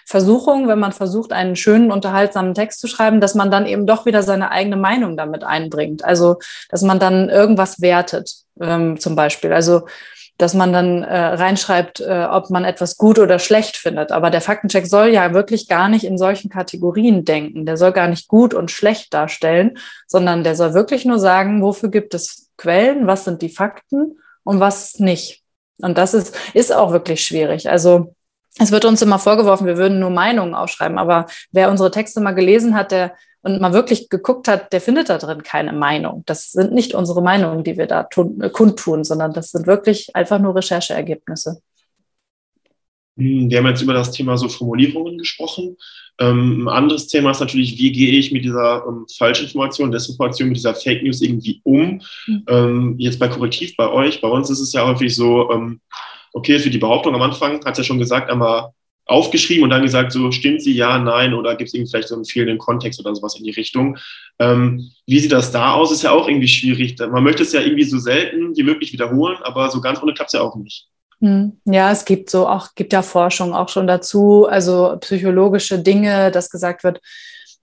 Versuchung, 0.06 0.68
wenn 0.68 0.80
man 0.80 0.92
versucht, 0.92 1.32
einen 1.32 1.56
schönen, 1.56 1.90
unterhaltsamen 1.90 2.54
Text 2.54 2.82
zu 2.82 2.88
schreiben, 2.90 3.22
dass 3.22 3.34
man 3.34 3.50
dann 3.50 3.66
eben 3.66 3.88
doch 3.88 4.06
wieder 4.06 4.24
seine 4.24 4.52
eigene 4.52 4.76
Meinung 4.76 5.16
damit 5.16 5.46
einbringt. 5.46 6.04
Also, 6.04 6.36
dass 6.68 6.82
man 6.82 7.00
dann 7.00 7.30
irgendwas 7.30 7.80
wertet, 7.80 8.30
ähm, 8.60 9.00
zum 9.00 9.16
Beispiel. 9.16 9.54
Also, 9.54 9.84
dass 10.38 10.54
man 10.54 10.74
dann 10.74 11.04
äh, 11.04 11.18
reinschreibt, 11.18 12.02
äh, 12.02 12.28
ob 12.30 12.50
man 12.50 12.66
etwas 12.66 12.98
gut 12.98 13.20
oder 13.20 13.40
schlecht 13.40 13.78
findet. 13.78 14.12
Aber 14.12 14.30
der 14.30 14.42
Faktencheck 14.42 14.86
soll 14.86 15.08
ja 15.10 15.34
wirklich 15.34 15.68
gar 15.68 15.88
nicht 15.88 16.04
in 16.04 16.18
solchen 16.18 16.50
Kategorien 16.50 17.24
denken. 17.24 17.66
Der 17.66 17.78
soll 17.78 17.94
gar 17.94 18.08
nicht 18.08 18.28
gut 18.28 18.54
und 18.54 18.72
schlecht 18.72 19.14
darstellen, 19.14 19.78
sondern 20.08 20.44
der 20.44 20.56
soll 20.56 20.74
wirklich 20.74 21.06
nur 21.06 21.20
sagen, 21.20 21.62
wofür 21.62 21.90
gibt 21.90 22.14
es 22.14 22.50
Quellen, 22.58 23.08
was 23.08 23.24
sind 23.24 23.42
die 23.42 23.50
Fakten 23.50 24.20
und 24.44 24.60
was 24.60 25.00
nicht. 25.00 25.44
Und 25.82 25.98
das 25.98 26.14
ist, 26.14 26.36
ist 26.54 26.74
auch 26.74 26.92
wirklich 26.92 27.24
schwierig. 27.24 27.70
Also 27.70 28.14
es 28.60 28.72
wird 28.72 28.86
uns 28.86 29.02
immer 29.02 29.20
vorgeworfen, 29.20 29.68
wir 29.68 29.78
würden 29.78 30.00
nur 30.00 30.10
Meinungen 30.10 30.56
aufschreiben, 30.56 30.98
aber 30.98 31.26
wer 31.52 31.70
unsere 31.70 31.92
Texte 31.92 32.22
mal 32.22 32.32
gelesen 32.32 32.76
hat, 32.76 32.92
der 32.92 33.14
und 33.46 33.62
mal 33.62 33.74
wirklich 33.74 34.10
geguckt 34.10 34.48
hat, 34.48 34.74
der 34.74 34.82
findet 34.82 35.10
da 35.10 35.20
drin 35.20 35.44
keine 35.44 35.72
Meinung. 35.72 36.24
Das 36.26 36.52
sind 36.52 36.74
nicht 36.74 36.96
unsere 36.96 37.22
Meinungen, 37.22 37.64
die 37.64 37.78
wir 37.78 37.86
da 37.86 38.04
tun, 38.04 38.42
äh, 38.42 38.50
kundtun, 38.50 39.04
sondern 39.04 39.34
das 39.34 39.52
sind 39.52 39.68
wirklich 39.68 40.16
einfach 40.16 40.40
nur 40.40 40.56
Rechercheergebnisse. 40.56 41.62
Hm, 43.18 43.50
wir 43.50 43.60
haben 43.60 43.68
jetzt 43.68 43.84
über 43.84 43.94
das 43.94 44.12
Thema 44.12 44.36
so 44.36 44.50
Formulierungen 44.50 45.20
gesprochen. 45.20 45.78
Ähm, 46.20 46.68
ein 46.68 46.76
anderes 46.76 47.06
Thema 47.08 47.32
ist 47.32 47.40
natürlich, 47.40 47.78
wie 47.78 47.92
gehe 47.92 48.18
ich 48.18 48.32
mit 48.32 48.44
dieser 48.44 48.84
ähm, 48.88 49.06
Falschinformation, 49.16 49.92
Desinformation, 49.92 50.48
mit 50.48 50.58
dieser 50.58 50.74
Fake 50.74 51.04
News 51.04 51.22
irgendwie 51.22 51.62
um? 51.64 52.02
Mhm. 52.26 52.44
Ähm, 52.48 52.96
jetzt 52.98 53.20
bei 53.20 53.28
Korrektiv 53.28 53.76
bei 53.78 53.88
euch, 53.88 54.22
bei 54.22 54.28
uns 54.28 54.50
ist 54.50 54.60
es 54.60 54.74
ja 54.74 54.88
häufig 54.88 55.16
so, 55.16 55.52
ähm, 55.52 55.82
okay, 56.34 56.58
für 56.58 56.72
die 56.72 56.80
Behauptung 56.80 57.14
am 57.14 57.22
Anfang, 57.22 57.64
hat 57.64 57.74
es 57.74 57.78
ja 57.78 57.84
schon 57.84 58.00
gesagt, 58.00 58.32
einmal 58.32 58.72
aufgeschrieben 59.06 59.64
und 59.64 59.70
dann 59.70 59.84
gesagt, 59.84 60.12
so 60.12 60.32
stimmt 60.32 60.62
sie, 60.62 60.74
ja, 60.74 60.98
nein, 60.98 61.34
oder 61.34 61.56
gibt 61.56 61.68
es 61.68 61.74
irgendwie 61.74 61.92
vielleicht 61.92 62.08
so 62.08 62.16
einen 62.16 62.26
fehlenden 62.26 62.58
Kontext 62.58 63.00
oder 63.00 63.16
sowas 63.16 63.36
in 63.36 63.44
die 63.44 63.52
Richtung. 63.52 63.98
Ähm, 64.40 64.92
wie 65.06 65.20
sieht 65.20 65.32
das 65.32 65.52
da 65.52 65.74
aus? 65.74 65.92
Ist 65.92 66.04
ja 66.04 66.12
auch 66.12 66.28
irgendwie 66.28 66.48
schwierig. 66.48 66.98
Man 67.00 67.24
möchte 67.24 67.44
es 67.44 67.54
ja 67.54 67.62
irgendwie 67.62 67.84
so 67.84 68.00
selten 68.00 68.56
wie 68.56 68.64
möglich 68.64 68.94
wiederholen, 68.94 69.38
aber 69.44 69.70
so 69.70 69.80
ganz 69.82 70.02
ohne 70.02 70.14
klappt 70.14 70.30
es 70.30 70.40
ja 70.40 70.42
auch 70.42 70.56
nicht. 70.56 70.88
Hm. 71.22 71.60
Ja, 71.66 71.92
es 71.92 72.06
gibt 72.06 72.30
so 72.30 72.48
auch, 72.48 72.76
gibt 72.76 72.94
ja 72.94 73.02
Forschung 73.02 73.54
auch 73.54 73.70
schon 73.70 73.88
dazu, 73.88 74.48
also 74.48 74.98
psychologische 75.00 75.80
Dinge, 75.80 76.32
dass 76.32 76.50
gesagt 76.50 76.84
wird, 76.84 77.00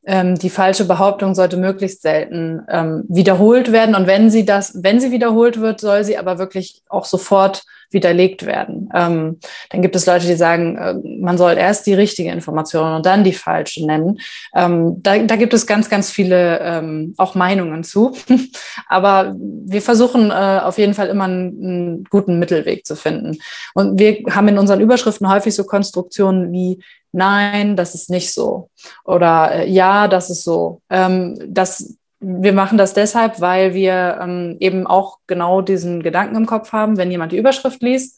ähm, 0.04 0.36
die 0.36 0.50
falsche 0.50 0.84
Behauptung 0.84 1.34
sollte 1.34 1.56
möglichst 1.56 2.02
selten 2.02 2.62
ähm, 2.68 3.04
wiederholt 3.08 3.72
werden. 3.72 3.94
Und 3.94 4.06
wenn 4.06 4.30
sie 4.30 4.44
das, 4.44 4.82
wenn 4.82 5.00
sie 5.00 5.10
wiederholt 5.10 5.60
wird, 5.60 5.80
soll 5.80 6.04
sie 6.04 6.18
aber 6.18 6.38
wirklich 6.38 6.82
auch 6.88 7.04
sofort 7.04 7.62
widerlegt 7.92 8.46
werden. 8.46 8.88
Ähm, 8.94 9.38
dann 9.70 9.82
gibt 9.82 9.94
es 9.94 10.06
Leute, 10.06 10.26
die 10.26 10.34
sagen, 10.34 10.76
äh, 10.76 10.94
man 11.20 11.38
soll 11.38 11.56
erst 11.56 11.86
die 11.86 11.94
richtige 11.94 12.30
Information 12.30 12.94
und 12.94 13.06
dann 13.06 13.24
die 13.24 13.32
falsche 13.32 13.86
nennen. 13.86 14.18
Ähm, 14.54 15.02
da, 15.02 15.18
da, 15.18 15.36
gibt 15.36 15.54
es 15.54 15.66
ganz, 15.66 15.88
ganz 15.88 16.10
viele 16.10 16.58
ähm, 16.60 17.14
auch 17.18 17.34
Meinungen 17.34 17.84
zu. 17.84 18.16
Aber 18.88 19.36
wir 19.38 19.82
versuchen 19.82 20.30
äh, 20.30 20.60
auf 20.62 20.78
jeden 20.78 20.94
Fall 20.94 21.08
immer 21.08 21.24
einen, 21.24 21.64
einen 21.64 22.04
guten 22.04 22.38
Mittelweg 22.38 22.86
zu 22.86 22.96
finden. 22.96 23.38
Und 23.74 23.98
wir 23.98 24.18
haben 24.30 24.48
in 24.48 24.58
unseren 24.58 24.80
Überschriften 24.80 25.30
häufig 25.30 25.54
so 25.54 25.64
Konstruktionen 25.64 26.52
wie 26.52 26.82
Nein, 27.12 27.76
das 27.76 27.94
ist 27.94 28.10
nicht 28.10 28.32
so. 28.32 28.70
Oder 29.04 29.52
äh, 29.52 29.70
ja, 29.70 30.08
das 30.08 30.30
ist 30.30 30.44
so. 30.44 30.80
Ähm, 30.90 31.38
das 31.46 31.96
wir 32.22 32.52
machen 32.52 32.78
das 32.78 32.94
deshalb, 32.94 33.40
weil 33.40 33.74
wir 33.74 34.18
ähm, 34.22 34.56
eben 34.60 34.86
auch 34.86 35.18
genau 35.26 35.60
diesen 35.60 36.02
Gedanken 36.02 36.36
im 36.36 36.46
Kopf 36.46 36.72
haben, 36.72 36.96
wenn 36.96 37.10
jemand 37.10 37.32
die 37.32 37.36
Überschrift 37.36 37.82
liest, 37.82 38.16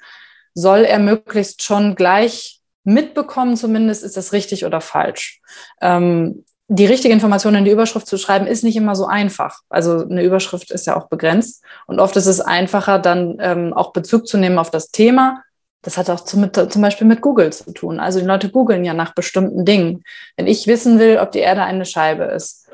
soll 0.52 0.80
er 0.80 0.98
möglichst 0.98 1.62
schon 1.62 1.94
gleich 1.94 2.60
mitbekommen, 2.84 3.56
zumindest 3.56 4.04
ist 4.04 4.16
das 4.18 4.34
richtig 4.34 4.66
oder 4.66 4.82
falsch. 4.82 5.40
Ähm, 5.80 6.44
die 6.68 6.86
richtige 6.86 7.14
Information 7.14 7.54
in 7.54 7.64
die 7.64 7.70
Überschrift 7.70 8.06
zu 8.06 8.18
schreiben, 8.18 8.46
ist 8.46 8.62
nicht 8.62 8.76
immer 8.76 8.94
so 8.94 9.06
einfach. 9.06 9.60
Also 9.68 10.06
eine 10.06 10.22
Überschrift 10.22 10.70
ist 10.70 10.86
ja 10.86 10.96
auch 10.96 11.08
begrenzt 11.08 11.62
und 11.86 11.98
oft 11.98 12.16
ist 12.16 12.26
es 12.26 12.40
einfacher, 12.40 12.98
dann 12.98 13.38
ähm, 13.40 13.72
auch 13.72 13.92
Bezug 13.92 14.26
zu 14.26 14.36
nehmen 14.36 14.58
auf 14.58 14.70
das 14.70 14.90
Thema. 14.90 15.42
Das 15.84 15.98
hat 15.98 16.10
auch 16.10 16.20
zum, 16.20 16.50
zum 16.52 16.82
Beispiel 16.82 17.06
mit 17.06 17.20
Google 17.20 17.52
zu 17.52 17.72
tun. 17.72 18.00
Also 18.00 18.18
die 18.18 18.26
Leute 18.26 18.48
googeln 18.48 18.84
ja 18.84 18.94
nach 18.94 19.14
bestimmten 19.14 19.64
Dingen. 19.64 20.02
Wenn 20.36 20.46
ich 20.46 20.66
wissen 20.66 20.98
will, 20.98 21.18
ob 21.18 21.32
die 21.32 21.40
Erde 21.40 21.62
eine 21.62 21.84
Scheibe 21.84 22.24
ist, 22.24 22.68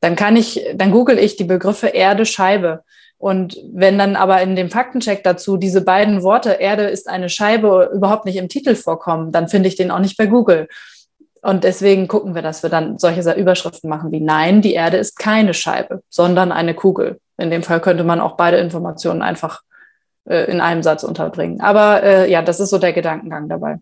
dann 0.00 0.16
kann 0.16 0.36
ich, 0.36 0.64
dann 0.74 0.90
google 0.90 1.18
ich 1.18 1.36
die 1.36 1.44
Begriffe 1.44 1.88
Erde, 1.88 2.26
Scheibe. 2.26 2.82
Und 3.18 3.56
wenn 3.72 3.98
dann 3.98 4.14
aber 4.16 4.42
in 4.42 4.56
dem 4.56 4.70
Faktencheck 4.70 5.24
dazu 5.24 5.56
diese 5.56 5.80
beiden 5.80 6.22
Worte 6.22 6.52
Erde 6.52 6.84
ist 6.84 7.08
eine 7.08 7.28
Scheibe 7.28 7.90
überhaupt 7.94 8.26
nicht 8.26 8.36
im 8.36 8.48
Titel 8.48 8.74
vorkommen, 8.74 9.32
dann 9.32 9.48
finde 9.48 9.68
ich 9.68 9.76
den 9.76 9.90
auch 9.90 10.00
nicht 10.00 10.18
bei 10.18 10.26
Google. 10.26 10.68
Und 11.40 11.64
deswegen 11.64 12.08
gucken 12.08 12.34
wir, 12.34 12.42
dass 12.42 12.62
wir 12.62 12.70
dann 12.70 12.98
solche 12.98 13.32
Überschriften 13.32 13.88
machen 13.88 14.10
wie 14.10 14.20
Nein, 14.20 14.60
die 14.60 14.74
Erde 14.74 14.96
ist 14.96 15.16
keine 15.16 15.54
Scheibe, 15.54 16.02
sondern 16.10 16.50
eine 16.50 16.74
Kugel. 16.74 17.20
In 17.38 17.50
dem 17.50 17.62
Fall 17.62 17.80
könnte 17.80 18.04
man 18.04 18.20
auch 18.20 18.36
beide 18.36 18.56
Informationen 18.58 19.22
einfach 19.22 19.62
äh, 20.26 20.50
in 20.50 20.60
einem 20.60 20.82
Satz 20.82 21.02
unterbringen. 21.02 21.60
Aber 21.60 22.02
äh, 22.02 22.30
ja, 22.30 22.42
das 22.42 22.60
ist 22.60 22.70
so 22.70 22.78
der 22.78 22.92
Gedankengang 22.92 23.48
dabei. 23.48 23.78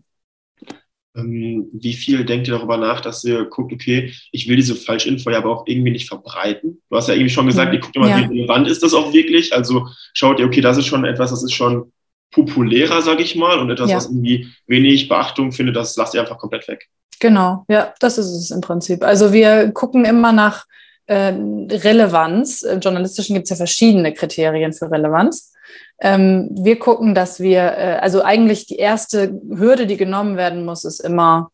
Ähm, 1.15 1.69
wie 1.71 1.93
viel 1.93 2.25
denkt 2.25 2.47
ihr 2.47 2.55
darüber 2.55 2.77
nach, 2.77 2.99
dass 2.99 3.23
ihr 3.23 3.45
guckt, 3.45 3.71
okay, 3.71 4.13
ich 4.31 4.47
will 4.49 4.57
diese 4.57 4.75
Falschinfo 4.75 5.29
ja 5.29 5.37
aber 5.37 5.51
auch 5.51 5.65
irgendwie 5.65 5.91
nicht 5.91 6.07
verbreiten? 6.07 6.81
Du 6.89 6.97
hast 6.97 7.07
ja 7.07 7.13
irgendwie 7.13 7.31
schon 7.31 7.47
gesagt, 7.47 7.73
ihr 7.73 7.79
guckt 7.79 7.95
immer, 7.95 8.09
ja. 8.09 8.29
wie 8.29 8.39
relevant 8.39 8.67
ist 8.67 8.83
das 8.83 8.93
auch 8.93 9.13
wirklich? 9.13 9.53
Also 9.53 9.87
schaut 10.13 10.39
ihr, 10.39 10.45
okay, 10.45 10.61
das 10.61 10.77
ist 10.77 10.87
schon 10.87 11.05
etwas, 11.05 11.29
das 11.29 11.43
ist 11.43 11.53
schon 11.53 11.91
populärer, 12.31 13.01
sage 13.01 13.23
ich 13.23 13.35
mal, 13.35 13.59
und 13.59 13.69
etwas, 13.69 13.89
ja. 13.89 13.95
was 13.95 14.07
irgendwie 14.07 14.47
wenig 14.67 15.07
Beachtung 15.07 15.53
findet, 15.53 15.77
das 15.77 15.95
lasst 15.95 16.13
ihr 16.13 16.21
einfach 16.21 16.37
komplett 16.37 16.67
weg. 16.67 16.89
Genau, 17.21 17.63
ja, 17.69 17.93
das 18.01 18.17
ist 18.17 18.27
es 18.27 18.51
im 18.51 18.59
Prinzip. 18.59 19.01
Also 19.01 19.31
wir 19.31 19.71
gucken 19.71 20.03
immer 20.03 20.33
nach 20.33 20.65
äh, 21.05 21.33
Relevanz. 21.71 22.61
Im 22.63 22.81
Journalistischen 22.81 23.35
gibt 23.35 23.45
es 23.45 23.51
ja 23.51 23.55
verschiedene 23.55 24.13
Kriterien 24.13 24.73
für 24.73 24.91
Relevanz. 24.91 25.53
Ähm, 25.99 26.49
wir 26.51 26.77
gucken, 26.79 27.15
dass 27.15 27.39
wir, 27.39 27.77
äh, 27.77 27.97
also 28.01 28.23
eigentlich 28.23 28.67
die 28.67 28.77
erste 28.77 29.39
Hürde, 29.49 29.87
die 29.87 29.97
genommen 29.97 30.37
werden 30.37 30.65
muss, 30.65 30.85
ist 30.85 30.99
immer, 30.99 31.51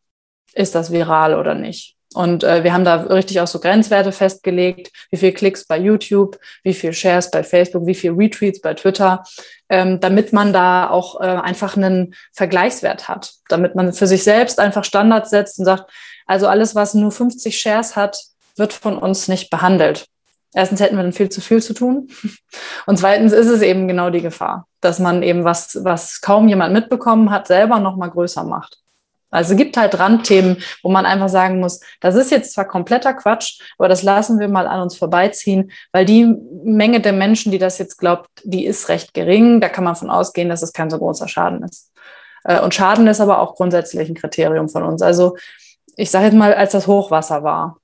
ist 0.53 0.75
das 0.75 0.91
viral 0.91 1.38
oder 1.38 1.53
nicht? 1.53 1.96
Und 2.13 2.44
äh, 2.44 2.63
wir 2.63 2.74
haben 2.74 2.84
da 2.84 2.96
richtig 2.96 3.39
auch 3.39 3.48
so 3.48 3.60
Grenzwerte 3.60 4.12
festgelegt, 4.12 4.91
wie 5.12 5.18
viel 5.18 5.32
Klicks 5.32 5.65
bei 5.65 5.77
YouTube, 5.77 6.38
wie 6.63 6.74
viel 6.74 6.91
Shares 6.91 7.32
bei 7.32 7.44
Facebook, 7.44 7.86
wie 7.86 7.96
viel 7.96 8.12
Retweets 8.12 8.60
bei 8.60 8.74
Twitter, 8.74 9.24
ähm, 9.70 10.00
damit 10.01 10.34
man 10.34 10.51
da 10.51 10.89
auch 10.89 11.22
äh, 11.22 11.24
einfach 11.24 11.77
einen 11.77 12.13
Vergleichswert 12.34 13.08
hat, 13.08 13.34
damit 13.48 13.75
man 13.75 13.94
für 13.94 14.08
sich 14.08 14.24
selbst 14.24 14.60
einfach 14.60 14.84
Standards 14.84 15.30
setzt 15.30 15.60
und 15.60 15.65
sagt, 15.65 15.89
also 16.25 16.48
alles, 16.48 16.75
was 16.75 16.94
nur 16.94 17.12
50 17.12 17.58
Shares 17.58 17.96
hat, 17.96 18.18
wird 18.58 18.74
von 18.74 18.98
uns 18.98 19.30
nicht 19.30 19.50
behandelt 19.50 20.08
erstens 20.53 20.79
hätten 20.79 20.96
wir 20.96 21.03
dann 21.03 21.13
viel 21.13 21.29
zu 21.29 21.41
viel 21.41 21.62
zu 21.62 21.74
tun. 21.74 22.10
Und 22.86 22.98
zweitens 22.98 23.31
ist 23.31 23.48
es 23.48 23.62
eben 23.62 23.88
genau 23.88 24.10
die 24.10 24.22
Gefahr, 24.22 24.67
dass 24.81 25.00
man 25.00 25.24
eben 25.24 25.43
was, 25.43 25.79
was 25.84 26.22
kaum 26.22 26.48
jemand 26.48 26.74
mitbekommen 26.74 27.31
hat, 27.31 27.48
selber 27.48 27.79
noch 27.79 27.96
mal 27.96 28.10
größer 28.10 28.43
macht. 28.43 28.81
Also 29.31 29.53
es 29.53 29.58
gibt 29.58 29.77
halt 29.77 29.98
Randthemen, 29.98 30.58
wo 30.84 30.91
man 30.91 31.05
einfach 31.05 31.29
sagen 31.29 31.62
muss, 31.62 31.79
das 32.01 32.15
ist 32.15 32.31
jetzt 32.31 32.53
zwar 32.53 32.65
kompletter 32.65 33.13
Quatsch, 33.13 33.62
aber 33.77 33.88
das 33.88 34.03
lassen 34.03 34.39
wir 34.39 34.50
mal 34.50 34.67
an 34.67 34.81
uns 34.81 34.98
vorbeiziehen, 34.98 35.72
weil 35.93 36.03
die 36.03 36.36
Menge 36.65 37.00
der 37.00 37.13
Menschen, 37.13 37.51
die 37.51 37.58
das 37.58 37.77
jetzt 37.77 37.98
glaubt, 37.98 38.27
die 38.43 38.65
ist 38.65 38.89
recht 38.89 39.13
gering. 39.13 39.62
Da 39.62 39.70
kann 39.70 39.86
man 39.86 39.96
von 39.96 40.10
ausgehen, 40.10 40.50
dass 40.50 40.62
es 40.62 40.74
kein 40.74 40.89
so 40.89 40.98
großer 40.98 41.29
Schaden 41.29 41.63
ist. 41.63 41.93
Äh, 42.43 42.60
und 42.60 42.74
Schaden 42.74 43.08
ist 43.08 43.22
aber 43.22 43.39
auch 43.39 43.55
grundsätzlich 43.55 44.10
ein 44.10 44.15
Kriterium 44.15 44.67
von 44.67 44.84
uns. 44.84 45.01
Also 45.01 45.38
ich 45.96 46.12
sage 46.12 46.25
jetzt 46.25 46.36
mal, 46.36 46.53
als 46.53 46.74
das 46.74 46.88
Hochwasser 46.88 47.41
war, 47.41 47.77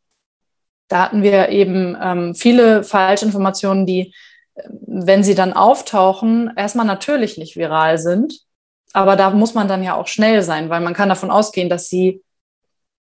da 0.88 1.04
hatten 1.04 1.24
wir 1.24 1.50
eben 1.50 1.98
ähm, 2.02 2.36
viele 2.36 2.84
Falschinformationen, 2.84 3.86
die, 3.86 4.14
wenn 4.70 5.24
sie 5.24 5.36
dann 5.36 5.54
auftauchen, 5.54 6.52
erstmal 6.56 6.86
natürlich 6.86 7.38
nicht 7.38 7.56
viral 7.56 7.98
sind. 7.98 8.40
Aber 8.94 9.16
da 9.16 9.30
muss 9.32 9.54
man 9.54 9.68
dann 9.68 9.84
ja 9.84 9.96
auch 9.96 10.08
schnell 10.08 10.42
sein, 10.42 10.70
weil 10.70 10.82
man 10.82 10.94
kann 10.94 11.10
davon 11.10 11.30
ausgehen, 11.30 11.70
dass 11.70 11.90
sie 11.90 12.22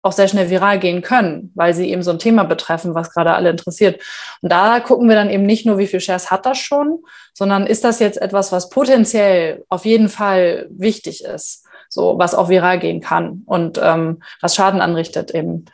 auch 0.02 0.12
sehr 0.12 0.28
schnell 0.28 0.48
viral 0.48 0.78
gehen 0.78 1.02
können, 1.02 1.52
weil 1.54 1.74
sie 1.74 1.90
eben 1.90 2.02
so 2.02 2.10
ein 2.10 2.18
Thema 2.18 2.44
betreffen, 2.44 2.94
was 2.94 3.12
gerade 3.12 3.34
alle 3.34 3.50
interessiert. 3.50 4.00
Und 4.40 4.50
da 4.50 4.80
gucken 4.80 5.08
wir 5.08 5.14
dann 5.14 5.30
eben 5.30 5.44
nicht 5.44 5.66
nur, 5.66 5.78
wie 5.78 5.86
viel 5.86 6.00
Shares 6.00 6.30
hat 6.30 6.46
das 6.46 6.58
schon, 6.58 7.00
sondern 7.34 7.66
ist 7.66 7.84
das 7.84 7.98
jetzt 7.98 8.20
etwas, 8.20 8.50
was 8.50 8.70
potenziell 8.70 9.64
auf 9.68 9.84
jeden 9.84 10.08
Fall 10.08 10.66
wichtig 10.70 11.22
ist, 11.24 11.66
so 11.90 12.18
was 12.18 12.34
auch 12.34 12.48
viral 12.48 12.78
gehen 12.78 13.00
kann 13.00 13.42
und 13.44 13.78
ähm, 13.82 14.22
was 14.40 14.54
Schaden 14.54 14.80
anrichtet 14.80 15.32
eben. 15.32 15.66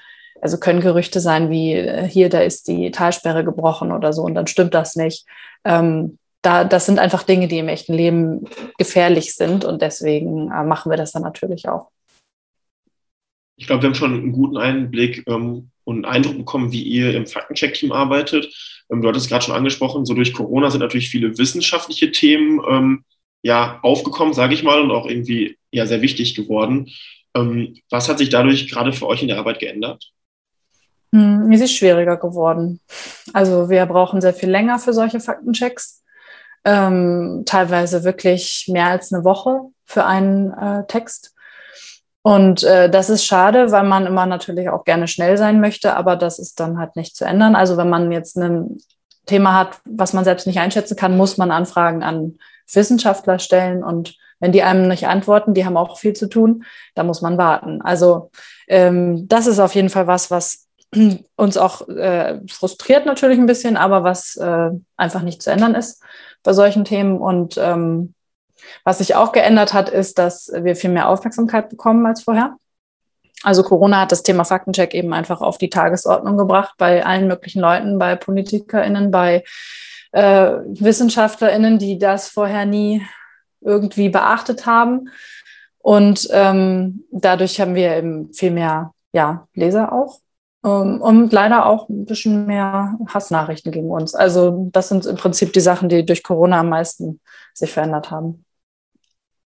Also 0.47 0.59
können 0.59 0.81
Gerüchte 0.81 1.19
sein 1.19 1.51
wie 1.51 1.73
äh, 1.73 2.09
hier, 2.09 2.29
da 2.29 2.39
ist 2.39 2.69
die 2.69 2.93
Talsperre 2.93 3.43
gebrochen 3.43 3.91
oder 3.91 4.13
so 4.13 4.23
und 4.23 4.37
dann 4.37 4.47
stimmt 4.47 4.75
das 4.75 4.95
nicht. 4.95 5.27
Ähm, 5.65 6.21
da, 6.41 6.63
das 6.63 6.87
sind 6.87 7.01
einfach 7.01 7.25
Dinge, 7.25 7.49
die 7.49 7.59
im 7.59 7.67
echten 7.67 7.95
Leben 7.95 8.45
gefährlich 8.79 9.35
sind 9.35 9.65
und 9.65 9.83
deswegen 9.83 10.53
äh, 10.53 10.63
machen 10.63 10.89
wir 10.89 10.97
das 10.97 11.11
dann 11.11 11.25
natürlich 11.25 11.69
auch. 11.69 11.91
Ich 13.57 13.67
glaube, 13.67 13.83
wir 13.83 13.89
haben 13.89 13.97
schon 13.97 14.15
einen 14.15 14.31
guten 14.31 14.57
Einblick 14.57 15.25
ähm, 15.27 15.73
und 15.83 16.05
einen 16.05 16.15
Eindruck 16.15 16.39
bekommen, 16.39 16.71
wie 16.71 16.85
ihr 16.85 17.17
im 17.17 17.27
Faktencheck-Team 17.27 17.91
arbeitet. 17.91 18.47
Ähm, 18.89 19.03
du 19.03 19.09
hattest 19.09 19.25
es 19.25 19.29
gerade 19.29 19.45
schon 19.45 19.57
angesprochen, 19.57 20.07
so 20.07 20.15
durch 20.15 20.33
Corona 20.33 20.71
sind 20.71 20.79
natürlich 20.79 21.09
viele 21.09 21.37
wissenschaftliche 21.39 22.13
Themen 22.13 22.61
ähm, 22.71 23.05
ja 23.43 23.81
aufgekommen, 23.83 24.33
sage 24.33 24.55
ich 24.55 24.63
mal, 24.63 24.81
und 24.81 24.93
auch 24.93 25.09
irgendwie 25.09 25.59
ja 25.73 25.87
sehr 25.87 26.03
wichtig 26.03 26.37
geworden. 26.37 26.89
Ähm, 27.35 27.75
was 27.91 28.09
hat 28.09 28.19
sich 28.19 28.29
dadurch 28.29 28.71
gerade 28.71 28.93
für 28.93 29.09
euch 29.09 29.23
in 29.23 29.29
der 29.29 29.39
Arbeit 29.39 29.59
geändert? 29.59 30.13
Hm, 31.13 31.51
es 31.53 31.61
ist 31.61 31.75
schwieriger 31.75 32.17
geworden. 32.17 32.81
Also 33.33 33.71
wir 33.71 33.87
brauchen 33.87 34.21
sehr 34.21 34.35
viel 34.35 34.51
länger 34.51 34.79
für 34.79 34.93
solche 34.93 35.21
Faktenchecks. 35.21 36.03
Ähm, 36.65 37.45
teilweise 37.47 38.03
wirklich 38.03 38.69
mehr 38.73 38.87
als 38.87 39.13
eine 39.13 39.25
Woche 39.25 39.61
für 39.85 40.05
einen 40.05 40.53
äh, 40.53 40.87
Text. 40.87 41.33
Und 42.23 42.65
äh, 42.65 42.91
das 42.91 43.09
ist 43.09 43.25
schade, 43.25 43.71
weil 43.71 43.85
man 43.85 44.05
immer 44.05 44.27
natürlich 44.27 44.69
auch 44.69 44.85
gerne 44.85 45.07
schnell 45.07 45.39
sein 45.39 45.61
möchte, 45.61 45.97
aber 45.97 46.17
das 46.17 46.41
ist 46.41 46.59
dann 46.59 46.77
halt 46.77 46.97
nicht 46.97 47.15
zu 47.15 47.25
ändern. 47.25 47.55
Also 47.55 47.77
wenn 47.77 47.89
man 47.89 48.11
jetzt 48.11 48.37
ein 48.37 48.79
Thema 49.27 49.55
hat, 49.55 49.79
was 49.85 50.13
man 50.13 50.25
selbst 50.25 50.49
nicht 50.49 50.59
einschätzen 50.59 50.97
kann, 50.97 51.17
muss 51.17 51.37
man 51.37 51.53
Anfragen 51.53 52.03
an 52.03 52.39
Wissenschaftler 52.73 53.39
stellen 53.39 53.85
und 53.85 54.17
wenn 54.41 54.53
die 54.53 54.63
einem 54.63 54.89
nicht 54.89 55.07
antworten, 55.07 55.55
die 55.55 55.65
haben 55.65 55.77
auch 55.77 55.99
viel 55.99 56.15
zu 56.15 56.29
tun, 56.29 56.65
da 56.95 57.05
muss 57.05 57.23
man 57.23 57.39
warten. 57.39 57.81
Also 57.81 58.31
ähm, 58.69 59.29
das 59.29 59.47
ist 59.47 59.61
auf 59.61 59.75
jeden 59.75 59.89
Fall 59.89 60.07
was, 60.07 60.31
was 60.31 60.66
uns 61.37 61.57
auch 61.57 61.89
äh, 61.89 62.41
frustriert 62.49 63.07
natürlich 63.07 63.39
ein 63.39 63.47
bisschen, 63.47 63.77
aber 63.77 64.05
was 64.05 64.37
äh, 64.37 64.71
einfach 64.97 65.23
nicht 65.23 65.43
zu 65.43 65.51
ändern 65.51 65.75
ist 65.75 66.03
bei 66.43 66.53
solchen 66.53 66.85
Themen. 66.85 67.19
Und 67.19 67.59
ähm, 67.59 68.15
Was 68.85 68.99
sich 68.99 69.15
auch 69.15 69.33
geändert 69.33 69.73
hat, 69.73 69.89
ist, 69.89 70.19
dass 70.19 70.51
wir 70.53 70.77
viel 70.77 70.91
mehr 70.91 71.09
Aufmerksamkeit 71.09 71.69
bekommen 71.69 72.07
als 72.07 72.23
vorher. 72.23 72.57
Also 73.43 73.63
Corona 73.63 74.01
hat 74.01 74.13
das 74.13 74.23
Thema 74.23 74.45
Faktencheck 74.45 74.95
eben 74.95 75.13
einfach 75.13 75.41
auf 75.41 75.59
die 75.59 75.71
Tagesordnung 75.71 76.37
gebracht 76.37 76.75
bei 76.79 77.05
allen 77.05 77.29
möglichen 77.29 77.61
Leuten, 77.61 77.99
bei 77.99 78.17
PolitikerInnen, 78.17 79.11
bei 79.11 79.45
äh, 80.13 80.53
WissenschaftlerInnen, 80.65 81.79
die 81.79 81.99
das 81.99 82.29
vorher 82.29 82.65
nie 82.65 83.03
irgendwie 83.61 84.09
beachtet 84.09 84.67
haben. 84.67 85.11
Und 85.79 86.29
ähm, 86.33 87.05
dadurch 87.11 87.61
haben 87.61 87.75
wir 87.75 87.97
eben 87.97 88.33
viel 88.33 88.51
mehr 88.51 88.93
ja, 89.13 89.47
Leser 89.55 89.93
auch. 89.93 90.21
Ähm, 90.67 91.01
und 91.01 91.33
leider 91.33 91.67
auch 91.67 91.89
ein 91.89 92.07
bisschen 92.07 92.47
mehr 92.47 92.99
Hassnachrichten 93.07 93.71
gegen 93.71 93.91
uns. 93.91 94.15
Also 94.17 94.69
das 94.73 94.89
sind 94.89 95.07
im 95.07 95.17
Prinzip 95.17 95.53
die 95.53 95.61
Sachen, 95.61 95.89
die 95.89 96.05
durch 96.05 96.25
Corona 96.25 96.61
am 96.61 96.71
meisten 96.71 97.21
sich 97.55 97.71
verändert 97.71 98.11
haben. 98.11 98.45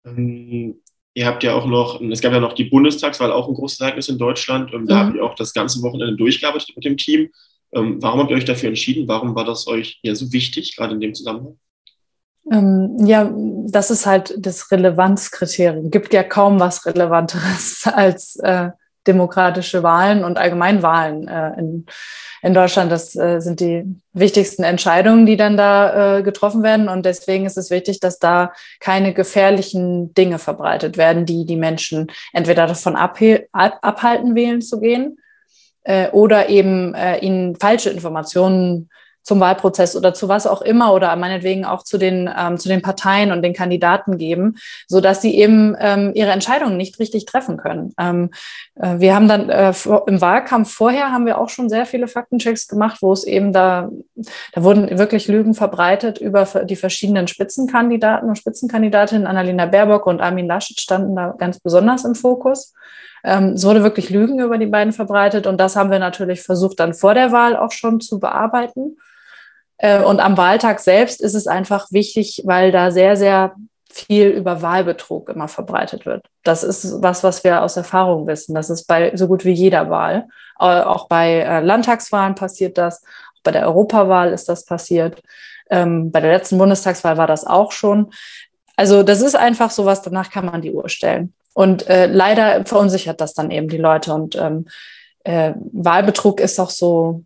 Ähm, 0.07 0.77
ihr 1.15 1.27
habt 1.27 1.43
ja 1.43 1.55
auch 1.55 1.67
noch, 1.67 2.01
es 2.01 2.21
gab 2.21 2.33
ja 2.33 2.39
noch 2.39 2.53
die 2.53 2.65
Bundestagswahl, 2.65 3.33
auch 3.33 3.49
ein 3.49 3.55
großes 3.55 3.81
Ereignis 3.81 4.09
in 4.09 4.19
Deutschland. 4.19 4.73
Ähm, 4.73 4.87
da 4.87 4.95
mhm. 4.95 5.07
habt 5.07 5.17
ihr 5.17 5.25
auch 5.25 5.35
das 5.35 5.53
ganze 5.53 5.83
Wochenende 5.83 6.15
durchgearbeitet 6.15 6.71
mit 6.77 6.85
dem 6.85 6.97
Team. 6.97 7.31
Ähm, 7.73 8.01
warum 8.01 8.21
habt 8.21 8.31
ihr 8.31 8.37
euch 8.37 8.45
dafür 8.45 8.69
entschieden? 8.69 9.09
Warum 9.09 9.35
war 9.35 9.45
das 9.45 9.67
euch 9.67 9.99
ja 10.03 10.15
so 10.15 10.33
wichtig, 10.33 10.77
gerade 10.77 10.95
in 10.95 11.01
dem 11.01 11.15
Zusammenhang? 11.15 11.59
Ja, 12.53 13.31
das 13.69 13.91
ist 13.91 14.07
halt 14.07 14.35
das 14.39 14.73
Relevanzkriterium. 14.73 15.91
Gibt 15.91 16.13
ja 16.15 16.25
kaum 16.25 16.59
was 16.59 16.85
Relevanteres 16.87 17.87
als 17.93 18.37
äh, 18.37 18.71
demokratische 19.07 19.83
Wahlen 19.83 20.25
und 20.25 20.39
Allgemeinwahlen 20.39 21.29
äh, 21.29 21.59
in, 21.59 21.87
in 22.43 22.55
Deutschland. 22.55 22.93
Das 22.93 23.17
äh, 23.17 23.41
sind 23.41 23.61
die 23.61 23.85
wichtigsten 24.13 24.63
Entscheidungen, 24.63 25.27
die 25.27 25.37
dann 25.37 25.57
da 25.57 26.19
äh, 26.19 26.23
getroffen 26.23 26.63
werden. 26.63 26.89
Und 26.89 27.07
deswegen 27.07 27.47
ist 27.47 27.57
es 27.57 27.71
wichtig, 27.71 28.01
dass 28.01 28.19
da 28.19 28.53
keine 28.79 29.15
gefährlichen 29.15 30.13
Dinge 30.15 30.39
verbreitet 30.39 30.97
werden, 30.97 31.27
die 31.27 31.47
die 31.47 31.57
Menschen 31.57 32.11
entweder 32.33 32.67
davon 32.67 32.97
abhalten, 32.97 34.35
wählen 34.35 34.61
zu 34.61 34.81
gehen 34.81 35.19
äh, 35.85 36.11
oder 36.11 36.49
eben 36.49 36.95
äh, 36.95 37.19
ihnen 37.19 37.57
falsche 37.57 37.91
Informationen 37.91 38.91
zum 39.31 39.39
Wahlprozess 39.39 39.95
oder 39.95 40.13
zu 40.13 40.27
was 40.27 40.49
auch 40.49 40.61
immer 40.61 40.93
oder 40.93 41.15
meinetwegen 41.15 41.65
auch 41.65 41.85
zu 41.85 41.99
den, 41.99 42.29
ähm, 42.37 42.59
zu 42.59 42.69
den 42.69 42.83
Parteien 42.83 43.31
und 43.31 43.43
den 43.43 43.55
Kandidaten 43.55 44.19
geben, 44.19 44.57
so 44.89 45.01
dass 45.01 45.23
sie 45.23 45.37
eben 45.37 45.77
ähm, 45.79 46.11
ihre 46.17 46.33
Entscheidungen 46.33 46.77
nicht 46.77 46.99
richtig 46.99 47.27
treffen 47.27 47.57
können. 47.57 47.95
Ähm, 47.97 48.31
äh, 48.75 48.99
wir 48.99 49.15
haben 49.15 49.29
dann 49.29 49.49
äh, 49.49 49.73
im 50.09 50.21
Wahlkampf 50.21 50.73
vorher 50.73 51.13
haben 51.13 51.27
wir 51.27 51.39
auch 51.39 51.49
schon 51.49 51.69
sehr 51.69 51.87
viele 51.87 52.09
Faktenchecks 52.09 52.67
gemacht, 52.67 52.99
wo 53.03 53.13
es 53.13 53.23
eben 53.23 53.53
da, 53.53 53.89
da 54.53 54.65
wurden 54.65 54.99
wirklich 54.99 55.29
Lügen 55.29 55.55
verbreitet 55.55 56.19
über 56.19 56.45
die 56.65 56.75
verschiedenen 56.75 57.29
Spitzenkandidaten 57.29 58.29
und 58.29 58.37
Spitzenkandidatinnen. 58.37 59.29
Annalena 59.29 59.67
Baerbock 59.67 60.07
und 60.09 60.21
Armin 60.21 60.49
Laschet 60.49 60.81
standen 60.81 61.15
da 61.15 61.37
ganz 61.39 61.61
besonders 61.61 62.05
im 62.05 62.17
Fokus. 62.17 62.75
Ähm, 63.23 63.51
es 63.51 63.65
wurde 63.65 63.85
wirklich 63.85 64.11
Lügen 64.11 64.41
über 64.41 64.59
die 64.59 64.67
beiden 64.67 64.93
verbreitet 64.93 65.47
und 65.47 65.59
das 65.59 65.77
haben 65.77 65.93
wir 65.93 66.01
natürlich 66.01 66.43
versucht, 66.43 66.81
dann 66.81 66.95
vor 66.95 67.15
der 67.15 67.31
Wahl 67.31 67.55
auch 67.55 67.71
schon 67.71 68.01
zu 68.01 68.19
bearbeiten. 68.19 68.97
Äh, 69.81 70.03
und 70.03 70.21
am 70.21 70.37
Wahltag 70.37 70.81
selbst 70.81 71.21
ist 71.21 71.35
es 71.35 71.47
einfach 71.47 71.91
wichtig, 71.91 72.43
weil 72.45 72.71
da 72.71 72.91
sehr, 72.91 73.17
sehr 73.17 73.55
viel 73.89 74.29
über 74.29 74.63
Wahlbetrug 74.63 75.31
immer 75.31 75.49
verbreitet 75.49 76.07
wird. 76.07 76.27
Das 76.45 76.63
ist 76.63 77.03
was, 77.03 77.25
was 77.25 77.43
wir 77.43 77.63
aus 77.63 77.77
Erfahrung 77.77 78.27
wissen. 78.27 78.55
Das 78.55 78.71
ist 78.71 78.87
bei 78.87 79.17
so 79.17 79.27
gut 79.27 79.45
wie 79.45 79.53
jeder 79.53 79.91
Wahl. 79.91 80.29
Auch 80.57 81.09
bei 81.09 81.41
äh, 81.41 81.61
Landtagswahlen 81.61 82.35
passiert 82.35 82.79
das. 82.79 83.03
Auch 83.03 83.43
bei 83.43 83.51
der 83.51 83.67
Europawahl 83.67 84.33
ist 84.33 84.49
das 84.49 84.65
passiert. 84.65 85.23
Ähm, 85.71 86.13
bei 86.13 86.21
der 86.21 86.33
letzten 86.33 86.59
Bundestagswahl 86.59 87.17
war 87.17 87.27
das 87.27 87.47
auch 87.47 87.73
schon. 87.73 88.13
Also 88.77 89.03
das 89.03 89.23
ist 89.23 89.35
einfach 89.35 89.71
so 89.71 89.87
was, 89.87 90.03
danach 90.03 90.31
kann 90.31 90.47
man 90.47 90.61
die 90.63 90.73
Uhr 90.73 90.89
stellen. 90.89 91.33
Und 91.55 91.89
äh, 91.89 92.07
leider 92.07 92.65
verunsichert 92.67 93.21
das 93.21 93.35
dann 93.35 93.51
eben 93.51 93.69
die 93.69 93.79
Leute. 93.79 94.13
Und 94.13 94.37
ähm, 94.37 94.67
äh, 95.25 95.55
Wahlbetrug 95.73 96.41
ist 96.41 96.61
auch 96.61 96.71
so, 96.71 97.25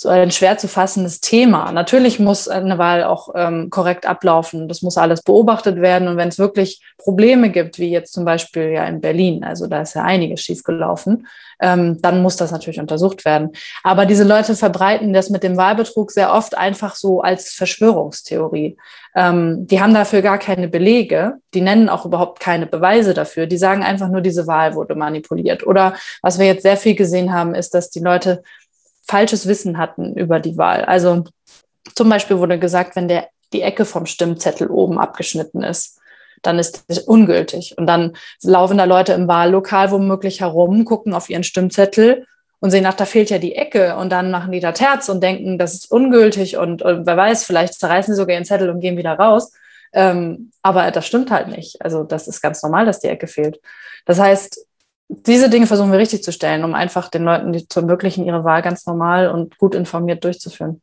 so 0.00 0.08
ein 0.10 0.30
schwer 0.30 0.56
zu 0.58 0.68
fassendes 0.68 1.20
Thema. 1.20 1.72
Natürlich 1.72 2.20
muss 2.20 2.46
eine 2.46 2.78
Wahl 2.78 3.02
auch 3.02 3.30
ähm, 3.34 3.68
korrekt 3.68 4.06
ablaufen. 4.06 4.68
Das 4.68 4.80
muss 4.80 4.96
alles 4.96 5.22
beobachtet 5.22 5.80
werden. 5.80 6.06
Und 6.06 6.16
wenn 6.16 6.28
es 6.28 6.38
wirklich 6.38 6.80
Probleme 6.98 7.50
gibt, 7.50 7.80
wie 7.80 7.90
jetzt 7.90 8.12
zum 8.12 8.24
Beispiel 8.24 8.68
ja 8.70 8.84
in 8.84 9.00
Berlin, 9.00 9.42
also 9.42 9.66
da 9.66 9.80
ist 9.82 9.94
ja 9.94 10.04
einiges 10.04 10.42
schiefgelaufen, 10.42 11.26
ähm, 11.60 12.00
dann 12.00 12.22
muss 12.22 12.36
das 12.36 12.52
natürlich 12.52 12.78
untersucht 12.78 13.24
werden. 13.24 13.50
Aber 13.82 14.06
diese 14.06 14.22
Leute 14.22 14.54
verbreiten 14.54 15.12
das 15.12 15.30
mit 15.30 15.42
dem 15.42 15.56
Wahlbetrug 15.56 16.12
sehr 16.12 16.32
oft 16.32 16.56
einfach 16.56 16.94
so 16.94 17.20
als 17.20 17.50
Verschwörungstheorie. 17.50 18.76
Ähm, 19.16 19.66
die 19.66 19.80
haben 19.80 19.94
dafür 19.94 20.22
gar 20.22 20.38
keine 20.38 20.68
Belege. 20.68 21.38
Die 21.54 21.60
nennen 21.60 21.88
auch 21.88 22.06
überhaupt 22.06 22.38
keine 22.38 22.66
Beweise 22.66 23.14
dafür. 23.14 23.48
Die 23.48 23.58
sagen 23.58 23.82
einfach 23.82 24.10
nur, 24.10 24.20
diese 24.20 24.46
Wahl 24.46 24.76
wurde 24.76 24.94
manipuliert. 24.94 25.66
Oder 25.66 25.94
was 26.22 26.38
wir 26.38 26.46
jetzt 26.46 26.62
sehr 26.62 26.76
viel 26.76 26.94
gesehen 26.94 27.32
haben, 27.32 27.56
ist, 27.56 27.74
dass 27.74 27.90
die 27.90 27.98
Leute 27.98 28.44
falsches 29.08 29.48
Wissen 29.48 29.78
hatten 29.78 30.14
über 30.14 30.38
die 30.38 30.56
Wahl. 30.58 30.84
Also 30.84 31.24
zum 31.94 32.08
Beispiel 32.08 32.38
wurde 32.38 32.58
gesagt, 32.58 32.94
wenn 32.94 33.08
der, 33.08 33.28
die 33.52 33.62
Ecke 33.62 33.84
vom 33.84 34.06
Stimmzettel 34.06 34.68
oben 34.68 34.98
abgeschnitten 34.98 35.62
ist, 35.62 35.98
dann 36.42 36.58
ist 36.58 36.84
es 36.88 36.98
ungültig. 37.00 37.76
Und 37.76 37.86
dann 37.86 38.16
laufen 38.42 38.78
da 38.78 38.84
Leute 38.84 39.12
im 39.14 39.26
Wahllokal 39.26 39.90
womöglich 39.90 40.40
herum, 40.40 40.84
gucken 40.84 41.14
auf 41.14 41.30
ihren 41.30 41.44
Stimmzettel 41.44 42.26
und 42.60 42.70
sehen, 42.70 42.86
ach, 42.86 42.94
da 42.94 43.06
fehlt 43.06 43.30
ja 43.30 43.38
die 43.38 43.54
Ecke. 43.54 43.96
Und 43.96 44.10
dann 44.10 44.30
machen 44.30 44.52
die 44.52 44.60
da 44.60 44.72
Terz 44.72 45.08
und 45.08 45.22
denken, 45.22 45.58
das 45.58 45.74
ist 45.74 45.90
ungültig. 45.90 46.56
Und, 46.56 46.82
und 46.82 47.06
wer 47.06 47.16
weiß, 47.16 47.44
vielleicht 47.44 47.74
zerreißen 47.74 48.14
sie 48.14 48.18
sogar 48.18 48.34
ihren 48.34 48.44
Zettel 48.44 48.70
und 48.70 48.80
gehen 48.80 48.96
wieder 48.96 49.14
raus. 49.14 49.52
Ähm, 49.92 50.50
aber 50.62 50.90
das 50.90 51.06
stimmt 51.06 51.30
halt 51.30 51.48
nicht. 51.48 51.82
Also 51.82 52.04
das 52.04 52.28
ist 52.28 52.42
ganz 52.42 52.62
normal, 52.62 52.84
dass 52.84 53.00
die 53.00 53.08
Ecke 53.08 53.26
fehlt. 53.26 53.60
Das 54.04 54.18
heißt, 54.18 54.67
diese 55.08 55.48
Dinge 55.48 55.66
versuchen 55.66 55.90
wir 55.90 55.98
richtig 55.98 56.22
zu 56.22 56.32
stellen, 56.32 56.64
um 56.64 56.74
einfach 56.74 57.08
den 57.08 57.24
Leuten 57.24 57.52
die 57.52 57.66
zu 57.66 57.80
ermöglichen, 57.80 58.24
ihre 58.24 58.44
Wahl 58.44 58.62
ganz 58.62 58.86
normal 58.86 59.28
und 59.28 59.56
gut 59.58 59.74
informiert 59.74 60.22
durchzuführen. 60.22 60.80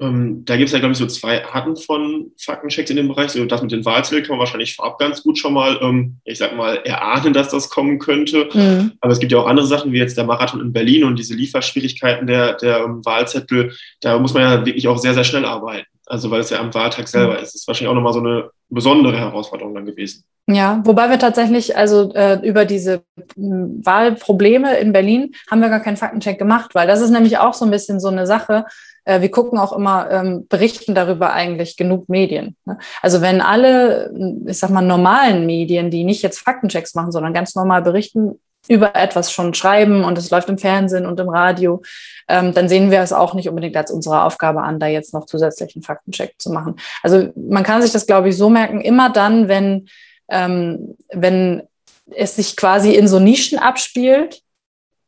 Ähm, 0.00 0.44
da 0.44 0.56
gibt 0.56 0.68
es 0.68 0.72
ja, 0.72 0.78
glaube 0.78 0.92
ich, 0.92 0.98
so 0.98 1.06
zwei 1.06 1.44
Arten 1.44 1.76
von 1.76 2.30
Faktenchecks 2.38 2.90
in 2.90 2.96
dem 2.96 3.08
Bereich. 3.08 3.30
So 3.30 3.44
das 3.44 3.62
mit 3.62 3.72
den 3.72 3.84
Wahlzetteln 3.84 4.22
kann 4.22 4.36
man 4.36 4.38
wahrscheinlich 4.38 4.76
vorab 4.76 4.98
ganz 4.98 5.24
gut 5.24 5.38
schon 5.38 5.52
mal, 5.52 5.78
ähm, 5.82 6.18
ich 6.24 6.38
sag 6.38 6.56
mal, 6.56 6.76
erahnen, 6.84 7.32
dass 7.32 7.48
das 7.48 7.68
kommen 7.68 7.98
könnte. 7.98 8.48
Mhm. 8.52 8.92
Aber 9.00 9.12
es 9.12 9.18
gibt 9.18 9.32
ja 9.32 9.38
auch 9.38 9.46
andere 9.46 9.66
Sachen, 9.66 9.92
wie 9.92 9.98
jetzt 9.98 10.16
der 10.16 10.24
Marathon 10.24 10.60
in 10.60 10.72
Berlin 10.72 11.02
und 11.02 11.18
diese 11.18 11.34
Lieferschwierigkeiten 11.34 12.28
der, 12.28 12.54
der 12.54 12.84
um, 12.84 13.04
Wahlzettel. 13.04 13.72
Da 14.00 14.18
muss 14.20 14.34
man 14.34 14.42
ja 14.44 14.64
wirklich 14.64 14.86
auch 14.86 14.98
sehr, 14.98 15.14
sehr 15.14 15.24
schnell 15.24 15.44
arbeiten. 15.44 15.86
Also 16.08 16.30
weil 16.30 16.40
es 16.40 16.50
ja 16.50 16.58
am 16.60 16.72
Wahltag 16.74 17.06
selber 17.08 17.34
mhm. 17.34 17.42
ist. 17.42 17.54
Das 17.54 17.62
ist 17.62 17.68
wahrscheinlich 17.68 17.90
auch 17.90 17.94
nochmal 17.94 18.12
so 18.12 18.20
eine 18.20 18.50
besondere 18.68 19.18
Herausforderung 19.18 19.74
dann 19.74 19.86
gewesen. 19.86 20.24
Ja, 20.50 20.80
wobei 20.84 21.10
wir 21.10 21.18
tatsächlich, 21.18 21.76
also 21.76 22.14
äh, 22.14 22.40
über 22.42 22.64
diese 22.64 23.02
hm, 23.34 23.84
Wahlprobleme 23.84 24.78
in 24.78 24.92
Berlin 24.92 25.34
haben 25.50 25.60
wir 25.60 25.68
gar 25.68 25.80
keinen 25.80 25.98
Faktencheck 25.98 26.38
gemacht, 26.38 26.74
weil 26.74 26.86
das 26.86 27.02
ist 27.02 27.10
nämlich 27.10 27.36
auch 27.36 27.52
so 27.52 27.66
ein 27.66 27.70
bisschen 27.70 28.00
so 28.00 28.08
eine 28.08 28.26
Sache. 28.26 28.64
Äh, 29.04 29.20
wir 29.20 29.30
gucken 29.30 29.58
auch 29.58 29.74
immer, 29.74 30.10
ähm, 30.10 30.46
berichten 30.48 30.94
darüber 30.94 31.34
eigentlich 31.34 31.76
genug 31.76 32.08
Medien. 32.08 32.56
Ne? 32.64 32.78
Also 33.02 33.20
wenn 33.20 33.42
alle, 33.42 34.10
ich 34.46 34.58
sag 34.58 34.70
mal, 34.70 34.80
normalen 34.80 35.44
Medien, 35.44 35.90
die 35.90 36.04
nicht 36.04 36.22
jetzt 36.22 36.38
Faktenchecks 36.38 36.94
machen, 36.94 37.12
sondern 37.12 37.34
ganz 37.34 37.54
normal 37.54 37.82
berichten, 37.82 38.40
über 38.68 38.94
etwas 38.94 39.32
schon 39.32 39.54
schreiben 39.54 40.04
und 40.04 40.18
es 40.18 40.30
läuft 40.30 40.48
im 40.48 40.58
Fernsehen 40.58 41.06
und 41.06 41.18
im 41.20 41.28
Radio, 41.28 41.82
ähm, 42.28 42.52
dann 42.54 42.68
sehen 42.68 42.90
wir 42.90 43.00
es 43.00 43.12
auch 43.12 43.34
nicht 43.34 43.48
unbedingt 43.48 43.76
als 43.76 43.90
unsere 43.90 44.22
Aufgabe 44.22 44.62
an, 44.62 44.78
da 44.78 44.86
jetzt 44.86 45.14
noch 45.14 45.26
zusätzlichen 45.26 45.82
Faktencheck 45.82 46.34
zu 46.38 46.50
machen. 46.50 46.76
Also 47.02 47.30
man 47.34 47.64
kann 47.64 47.82
sich 47.82 47.92
das, 47.92 48.06
glaube 48.06 48.28
ich, 48.28 48.36
so 48.36 48.50
merken, 48.50 48.80
immer 48.80 49.10
dann, 49.10 49.48
wenn 49.48 49.88
ähm, 50.28 50.96
wenn 51.10 51.62
es 52.10 52.36
sich 52.36 52.56
quasi 52.56 52.94
in 52.94 53.08
so 53.08 53.18
Nischen 53.18 53.58
abspielt, 53.58 54.42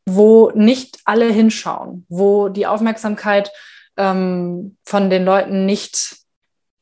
wo 0.06 0.50
nicht 0.54 0.98
alle 1.04 1.30
hinschauen, 1.30 2.04
wo 2.08 2.48
die 2.48 2.66
Aufmerksamkeit 2.66 3.50
ähm, 3.96 4.76
von 4.84 5.10
den 5.10 5.24
Leuten 5.24 5.66
nicht, 5.66 6.16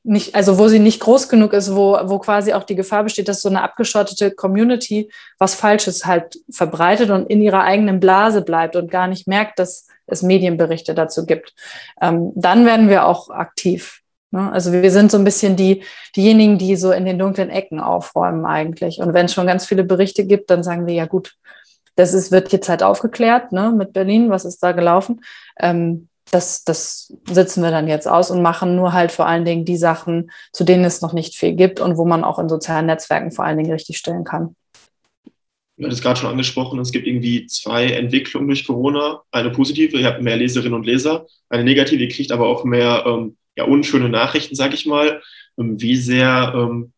nicht, 0.09 0.35
also 0.35 0.59
wo 0.59 0.69
sie 0.69 0.79
nicht 0.79 1.01
groß 1.01 1.29
genug 1.29 1.53
ist, 1.53 1.75
wo, 1.75 1.99
wo 2.05 2.19
quasi 2.19 2.53
auch 2.55 2.65
die 2.65 2.75
Gefahr 2.75 3.05
besteht, 3.05 3.29
dass 3.29 3.43
so 3.43 3.49
eine 3.49 3.63
abgeschottete 3.63 4.31
Community 4.31 5.11
was 5.39 5.55
Falsches 5.55 6.07
halt 6.07 6.39
verbreitet 6.51 7.11
und 7.11 7.31
in 7.31 7.43
ihrer 7.43 7.63
eigenen 7.63 8.01
Blase 8.01 8.43
bleibt 8.43 8.75
und 8.75 8.91
gar 8.91 9.07
nicht 9.07 9.29
merkt, 9.29 9.59
dass 9.59 9.87
es 10.07 10.23
Medienberichte 10.23 10.95
dazu 10.95 11.27
gibt. 11.27 11.55
Ähm, 12.01 12.33
dann 12.35 12.65
werden 12.65 12.89
wir 12.89 13.07
auch 13.07 13.29
aktiv. 13.29 14.01
Ne? 14.31 14.51
Also 14.51 14.73
wir 14.73 14.91
sind 14.91 15.11
so 15.11 15.19
ein 15.19 15.25
bisschen 15.25 15.57
die, 15.57 15.83
diejenigen, 16.17 16.59
die 16.59 16.77
so 16.77 16.91
in 16.91 17.05
den 17.05 17.19
dunklen 17.19 17.51
Ecken 17.51 17.79
aufräumen 17.79 18.47
eigentlich. 18.47 19.01
Und 19.01 19.13
wenn 19.13 19.27
es 19.27 19.35
schon 19.35 19.47
ganz 19.47 19.67
viele 19.67 19.85
Berichte 19.85 20.25
gibt, 20.25 20.51
dann 20.51 20.63
sagen 20.63 20.87
wir, 20.87 20.95
ja 20.95 21.07
gut, 21.07 21.35
das 21.97 22.15
ist, 22.15 22.33
wird 22.33 22.53
jetzt 22.53 22.69
halt 22.69 22.83
aufgeklärt 22.83 23.53
ne, 23.53 23.73
mit 23.77 23.93
Berlin, 23.93 24.31
was 24.31 24.45
ist 24.45 24.63
da 24.63 24.73
gelaufen. 24.73 25.21
Ähm, 25.59 26.08
das, 26.31 26.65
das 26.65 27.13
sitzen 27.27 27.63
wir 27.63 27.71
dann 27.71 27.89
jetzt 27.89 28.07
aus 28.07 28.31
und 28.31 28.43
machen 28.43 28.77
nur 28.77 28.93
halt 28.93 29.13
vor 29.13 29.27
allen 29.27 29.45
Dingen 29.45 29.65
die 29.65 29.77
Sachen, 29.77 30.31
zu 30.53 30.65
denen 30.65 30.85
es 30.85 31.01
noch 31.01 31.13
nicht 31.13 31.37
viel 31.37 31.55
gibt 31.55 31.81
und 31.81 31.97
wo 31.97 32.05
man 32.05 32.25
auch 32.25 32.39
in 32.39 32.49
sozialen 32.49 32.87
Netzwerken 32.87 33.33
vor 33.33 33.45
allen 33.45 33.59
Dingen 33.59 33.73
richtig 33.73 33.99
stellen 33.99 34.25
kann. 34.25 34.55
Du 35.77 35.85
hattest 35.85 36.03
gerade 36.03 36.19
schon 36.19 36.31
angesprochen, 36.31 36.81
es 36.81 36.91
gibt 36.91 37.07
irgendwie 37.07 37.47
zwei 37.47 37.87
Entwicklungen 37.87 38.49
durch 38.49 38.67
Corona. 38.67 39.23
Eine 39.31 39.51
positive, 39.51 39.97
ihr 39.97 40.07
habt 40.07 40.21
mehr 40.21 40.37
Leserinnen 40.37 40.75
und 40.75 40.85
Leser. 40.85 41.27
Eine 41.49 41.63
negative, 41.63 42.03
ihr 42.03 42.09
kriegt 42.09 42.33
aber 42.33 42.49
auch 42.49 42.65
mehr 42.65 43.05
ähm, 43.07 43.37
ja, 43.57 43.65
unschöne 43.65 44.09
Nachrichten, 44.09 44.57
sage 44.57 44.75
ich 44.75 44.87
mal. 44.87 45.23
Ähm, 45.57 45.81
wie 45.81 45.97
sehr 45.97 46.53
ähm, 46.55 46.93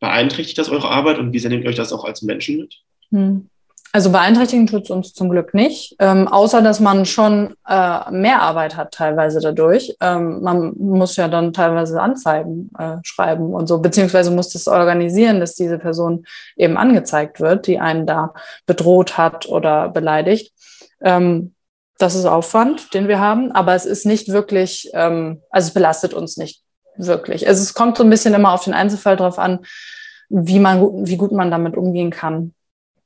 beeinträchtigt 0.00 0.58
das 0.58 0.68
eure 0.68 0.88
Arbeit 0.88 1.18
und 1.18 1.32
wie 1.32 1.38
sehr 1.38 1.50
nehmt 1.50 1.64
ihr 1.64 1.70
euch 1.70 1.76
das 1.76 1.92
auch 1.92 2.04
als 2.04 2.22
Menschen 2.22 2.56
mit? 2.58 2.74
Hm. 3.10 3.48
Also 3.96 4.12
beeinträchtigen 4.12 4.66
tut 4.66 4.82
es 4.84 4.90
uns 4.90 5.14
zum 5.14 5.30
Glück 5.30 5.54
nicht, 5.54 5.96
ähm, 6.00 6.28
außer 6.28 6.60
dass 6.60 6.80
man 6.80 7.06
schon 7.06 7.54
äh, 7.66 8.10
mehr 8.10 8.42
Arbeit 8.42 8.76
hat 8.76 8.92
teilweise 8.92 9.40
dadurch. 9.40 9.96
Ähm, 10.02 10.42
man 10.42 10.74
muss 10.76 11.16
ja 11.16 11.28
dann 11.28 11.54
teilweise 11.54 11.98
Anzeigen 11.98 12.70
äh, 12.78 12.98
schreiben 13.04 13.54
und 13.54 13.68
so, 13.68 13.78
beziehungsweise 13.78 14.30
muss 14.30 14.50
das 14.50 14.68
organisieren, 14.68 15.40
dass 15.40 15.54
diese 15.54 15.78
Person 15.78 16.26
eben 16.58 16.76
angezeigt 16.76 17.40
wird, 17.40 17.66
die 17.66 17.78
einen 17.78 18.04
da 18.04 18.34
bedroht 18.66 19.16
hat 19.16 19.48
oder 19.48 19.88
beleidigt. 19.88 20.52
Ähm, 21.00 21.54
das 21.96 22.16
ist 22.16 22.26
Aufwand, 22.26 22.92
den 22.92 23.08
wir 23.08 23.18
haben, 23.18 23.50
aber 23.52 23.74
es 23.74 23.86
ist 23.86 24.04
nicht 24.04 24.28
wirklich, 24.28 24.90
ähm, 24.92 25.40
also 25.48 25.68
es 25.68 25.72
belastet 25.72 26.12
uns 26.12 26.36
nicht 26.36 26.60
wirklich. 26.98 27.48
Also 27.48 27.62
es 27.62 27.72
kommt 27.72 27.96
so 27.96 28.04
ein 28.04 28.10
bisschen 28.10 28.34
immer 28.34 28.52
auf 28.52 28.64
den 28.64 28.74
Einzelfall 28.74 29.16
drauf 29.16 29.38
an, 29.38 29.60
wie 30.28 30.58
man, 30.58 31.06
wie 31.06 31.16
gut 31.16 31.32
man 31.32 31.50
damit 31.50 31.78
umgehen 31.78 32.10
kann. 32.10 32.52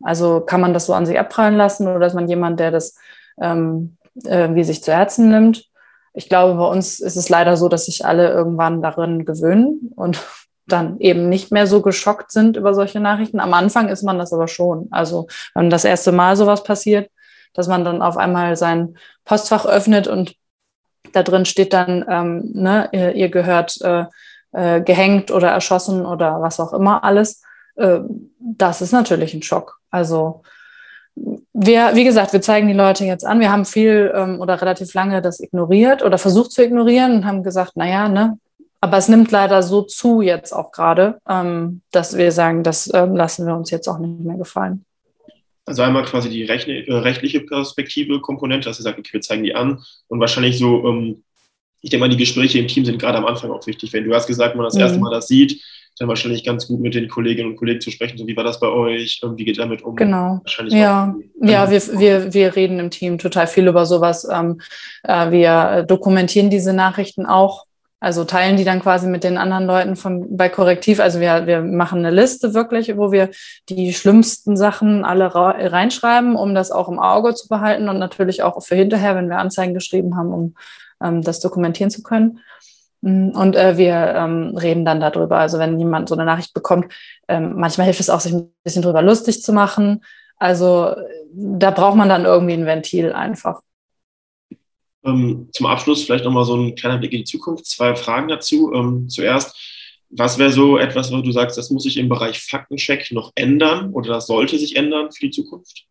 Also 0.02 0.40
kann 0.40 0.60
man 0.60 0.74
das 0.74 0.86
so 0.86 0.94
an 0.94 1.06
sich 1.06 1.18
abprallen 1.18 1.56
lassen 1.56 1.86
oder 1.88 2.06
ist 2.06 2.14
man 2.14 2.28
jemand, 2.28 2.60
der 2.60 2.70
das 2.70 2.96
ähm, 3.40 3.96
irgendwie 4.24 4.64
sich 4.64 4.82
zu 4.82 4.92
Herzen 4.92 5.30
nimmt? 5.30 5.64
Ich 6.12 6.28
glaube, 6.28 6.58
bei 6.58 6.66
uns 6.66 7.00
ist 7.00 7.16
es 7.16 7.28
leider 7.28 7.56
so, 7.56 7.68
dass 7.68 7.86
sich 7.86 8.04
alle 8.04 8.30
irgendwann 8.30 8.82
darin 8.82 9.24
gewöhnen 9.24 9.92
und 9.96 10.20
dann 10.66 11.00
eben 11.00 11.28
nicht 11.28 11.50
mehr 11.50 11.66
so 11.66 11.82
geschockt 11.82 12.30
sind 12.30 12.56
über 12.56 12.74
solche 12.74 13.00
Nachrichten. 13.00 13.40
Am 13.40 13.54
Anfang 13.54 13.88
ist 13.88 14.04
man 14.04 14.18
das 14.18 14.32
aber 14.32 14.46
schon. 14.46 14.86
Also 14.92 15.26
wenn 15.54 15.68
das 15.68 15.84
erste 15.84 16.12
Mal 16.12 16.36
sowas 16.36 16.62
passiert, 16.62 17.10
dass 17.54 17.66
man 17.66 17.84
dann 17.84 18.02
auf 18.02 18.16
einmal 18.16 18.54
sein 18.54 18.96
Postfach 19.24 19.66
öffnet 19.66 20.06
und 20.06 20.36
da 21.12 21.24
drin 21.24 21.44
steht 21.44 21.72
dann, 21.72 22.04
ähm, 22.08 22.50
ne, 22.54 22.88
ihr, 22.92 23.14
ihr 23.14 23.30
gehört 23.30 23.80
äh, 23.82 24.04
äh, 24.52 24.80
gehängt 24.80 25.30
oder 25.30 25.48
erschossen 25.48 26.06
oder 26.06 26.40
was 26.40 26.60
auch 26.60 26.72
immer 26.72 27.04
alles. 27.04 27.42
Äh, 27.80 28.00
das 28.38 28.82
ist 28.82 28.92
natürlich 28.92 29.34
ein 29.34 29.42
Schock. 29.42 29.80
Also 29.90 30.42
wir, 31.52 31.90
wie 31.94 32.04
gesagt, 32.04 32.32
wir 32.32 32.40
zeigen 32.40 32.68
die 32.68 32.74
Leute 32.74 33.04
jetzt 33.04 33.24
an. 33.24 33.40
Wir 33.40 33.50
haben 33.50 33.64
viel 33.64 34.12
ähm, 34.14 34.40
oder 34.40 34.60
relativ 34.60 34.94
lange 34.94 35.20
das 35.22 35.40
ignoriert 35.40 36.02
oder 36.02 36.18
versucht 36.18 36.52
zu 36.52 36.62
ignorieren 36.62 37.16
und 37.16 37.26
haben 37.26 37.42
gesagt, 37.42 37.76
naja, 37.76 38.08
ne, 38.08 38.38
aber 38.80 38.96
es 38.96 39.08
nimmt 39.08 39.30
leider 39.30 39.62
so 39.62 39.82
zu 39.82 40.22
jetzt 40.22 40.52
auch 40.52 40.72
gerade, 40.72 41.20
ähm, 41.28 41.82
dass 41.90 42.16
wir 42.16 42.32
sagen, 42.32 42.62
das 42.62 42.90
ähm, 42.94 43.14
lassen 43.14 43.46
wir 43.46 43.54
uns 43.54 43.70
jetzt 43.70 43.88
auch 43.88 43.98
nicht 43.98 44.20
mehr 44.20 44.36
gefallen. 44.36 44.84
Also 45.66 45.82
einmal 45.82 46.04
quasi 46.04 46.30
die 46.30 46.44
rechne, 46.44 46.86
äh, 46.86 46.94
rechtliche 46.94 47.40
Perspektive, 47.40 48.20
Komponente, 48.20 48.68
dass 48.68 48.80
ihr 48.80 48.84
sagt, 48.84 48.98
okay, 48.98 49.12
wir 49.12 49.20
zeigen 49.20 49.44
die 49.44 49.54
an 49.54 49.82
und 50.08 50.20
wahrscheinlich 50.20 50.58
so, 50.58 50.86
ähm, 50.88 51.22
ich 51.82 51.90
denke 51.90 52.06
mal, 52.06 52.10
die 52.10 52.16
Gespräche 52.16 52.58
im 52.58 52.68
Team 52.68 52.84
sind 52.84 52.98
gerade 52.98 53.18
am 53.18 53.26
Anfang 53.26 53.50
auch 53.50 53.66
wichtig. 53.66 53.92
Wenn 53.92 54.04
du 54.04 54.14
hast 54.14 54.26
gesagt, 54.26 54.56
man 54.56 54.64
das 54.64 54.74
mhm. 54.74 54.80
erste 54.80 54.98
Mal 54.98 55.10
das 55.10 55.28
sieht, 55.28 55.62
dann 56.00 56.08
wahrscheinlich 56.08 56.44
ganz 56.44 56.66
gut 56.66 56.80
mit 56.80 56.94
den 56.94 57.08
Kolleginnen 57.08 57.50
und 57.50 57.56
Kollegen 57.56 57.80
zu 57.80 57.90
sprechen, 57.90 58.18
so 58.18 58.26
wie 58.26 58.36
war 58.36 58.44
das 58.44 58.58
bei 58.58 58.68
euch, 58.68 59.20
wie 59.36 59.44
geht 59.44 59.58
damit 59.58 59.82
um? 59.82 59.96
Genau. 59.96 60.40
ja, 60.68 61.14
ja 61.40 61.70
wir, 61.70 61.80
wir, 61.98 62.34
wir 62.34 62.56
reden 62.56 62.78
im 62.78 62.90
Team 62.90 63.18
total 63.18 63.46
viel 63.46 63.68
über 63.68 63.86
sowas. 63.86 64.26
Ähm, 64.30 64.60
äh, 65.02 65.30
wir 65.30 65.84
dokumentieren 65.86 66.50
diese 66.50 66.72
Nachrichten 66.72 67.26
auch 67.26 67.66
also 68.02 68.24
teilen 68.24 68.56
die 68.56 68.64
dann 68.64 68.80
quasi 68.80 69.06
mit 69.06 69.24
den 69.24 69.36
anderen 69.36 69.66
Leuten 69.66 69.94
von 69.94 70.34
bei 70.34 70.48
Korrektiv. 70.48 71.00
Also 71.00 71.20
wir, 71.20 71.46
wir 71.46 71.60
machen 71.60 71.98
eine 71.98 72.10
Liste 72.10 72.54
wirklich, 72.54 72.96
wo 72.96 73.12
wir 73.12 73.28
die 73.68 73.92
schlimmsten 73.92 74.56
Sachen 74.56 75.04
alle 75.04 75.34
reinschreiben, 75.34 76.34
um 76.34 76.54
das 76.54 76.70
auch 76.70 76.88
im 76.88 76.98
Auge 76.98 77.34
zu 77.34 77.46
behalten 77.46 77.90
und 77.90 77.98
natürlich 77.98 78.42
auch 78.42 78.62
für 78.62 78.74
hinterher, 78.74 79.16
wenn 79.16 79.28
wir 79.28 79.36
Anzeigen 79.36 79.74
geschrieben 79.74 80.16
haben, 80.16 80.32
um 80.32 80.54
ähm, 81.02 81.20
das 81.20 81.40
dokumentieren 81.40 81.90
zu 81.90 82.02
können. 82.02 82.40
Mm, 83.02 83.30
und 83.30 83.56
äh, 83.56 83.76
wir 83.76 84.14
ähm, 84.16 84.56
reden 84.56 84.84
dann 84.84 85.00
darüber. 85.00 85.38
Also 85.38 85.58
wenn 85.58 85.78
jemand 85.78 86.08
so 86.08 86.14
eine 86.14 86.24
Nachricht 86.24 86.54
bekommt, 86.54 86.92
ähm, 87.28 87.54
manchmal 87.56 87.86
hilft 87.86 88.00
es 88.00 88.10
auch, 88.10 88.20
sich 88.20 88.32
ein 88.32 88.52
bisschen 88.64 88.82
drüber 88.82 89.02
lustig 89.02 89.42
zu 89.42 89.52
machen. 89.52 90.04
Also 90.36 90.94
da 91.32 91.70
braucht 91.70 91.96
man 91.96 92.08
dann 92.08 92.24
irgendwie 92.24 92.54
ein 92.54 92.66
Ventil 92.66 93.12
einfach. 93.12 93.60
Ähm, 95.04 95.48
zum 95.52 95.66
Abschluss 95.66 96.04
vielleicht 96.04 96.24
nochmal 96.24 96.44
so 96.44 96.56
ein 96.56 96.74
kleiner 96.74 96.98
Blick 96.98 97.12
in 97.12 97.20
die 97.20 97.24
Zukunft. 97.24 97.66
Zwei 97.66 97.94
Fragen 97.94 98.28
dazu. 98.28 98.72
Ähm, 98.74 99.08
zuerst, 99.08 99.56
was 100.10 100.38
wäre 100.38 100.50
so 100.50 100.76
etwas, 100.76 101.12
wo 101.12 101.20
du 101.20 101.32
sagst, 101.32 101.56
das 101.56 101.70
muss 101.70 101.84
sich 101.84 101.96
im 101.96 102.08
Bereich 102.08 102.40
Faktencheck 102.40 103.12
noch 103.12 103.32
ändern 103.34 103.92
oder 103.92 104.10
das 104.10 104.26
sollte 104.26 104.58
sich 104.58 104.76
ändern 104.76 105.12
für 105.12 105.26
die 105.26 105.30
Zukunft? 105.30 105.86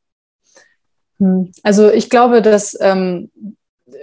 Hm. 1.17 1.51
Also 1.63 1.91
ich 1.91 2.09
glaube, 2.09 2.41
dass 2.41 2.77
ähm, 2.79 3.31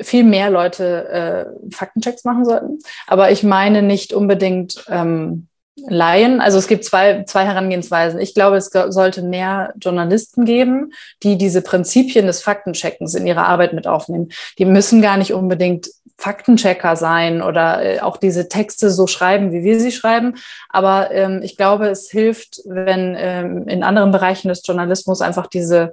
viel 0.01 0.25
mehr 0.25 0.51
Leute 0.51 1.09
äh, 1.09 1.75
Faktenchecks 1.75 2.25
machen 2.25 2.45
sollten. 2.45 2.79
Aber 3.07 3.31
ich 3.31 3.43
meine 3.43 3.83
nicht 3.83 4.13
unbedingt 4.13 4.85
ähm, 4.89 5.49
Laien. 5.89 6.41
Also 6.41 6.59
es 6.59 6.69
gibt 6.69 6.85
zwei, 6.85 7.25
zwei 7.25 7.45
Herangehensweisen. 7.45 8.19
Ich 8.19 8.35
glaube, 8.35 8.57
es 8.57 8.71
sollte 8.71 9.23
mehr 9.23 9.75
Journalisten 9.79 10.47
geben, 10.47 10.93
die 11.23 11.37
diese 11.37 11.61
Prinzipien 11.61 12.27
des 12.27 12.43
Faktencheckens 12.43 13.15
in 13.15 13.27
ihre 13.27 13.45
Arbeit 13.45 13.75
mit 13.75 13.87
aufnehmen. 13.87 14.31
Die 14.59 14.65
müssen 14.65 15.03
gar 15.03 15.19
nicht 15.19 15.35
unbedingt 15.35 15.89
Faktenchecker 16.19 16.97
sein 16.97 17.43
oder 17.43 17.83
äh, 17.85 18.01
auch 18.01 18.17
diese 18.17 18.49
Texte 18.49 18.91
so 18.91 19.07
schreiben, 19.07 19.53
wie 19.53 19.65
wir 19.65 19.79
sie 19.79 19.93
schreiben. 19.93 20.37
Aber 20.71 21.11
ähm, 21.11 21.41
ich 21.43 21.59
glaube, 21.59 21.89
es 21.89 22.11
hilft, 22.11 22.63
wenn 22.65 23.15
ähm, 23.19 23.69
in 23.69 23.83
anderen 23.83 24.13
Bereichen 24.13 24.49
des 24.49 24.67
Journalismus 24.67 25.21
einfach 25.21 25.47
diese 25.47 25.93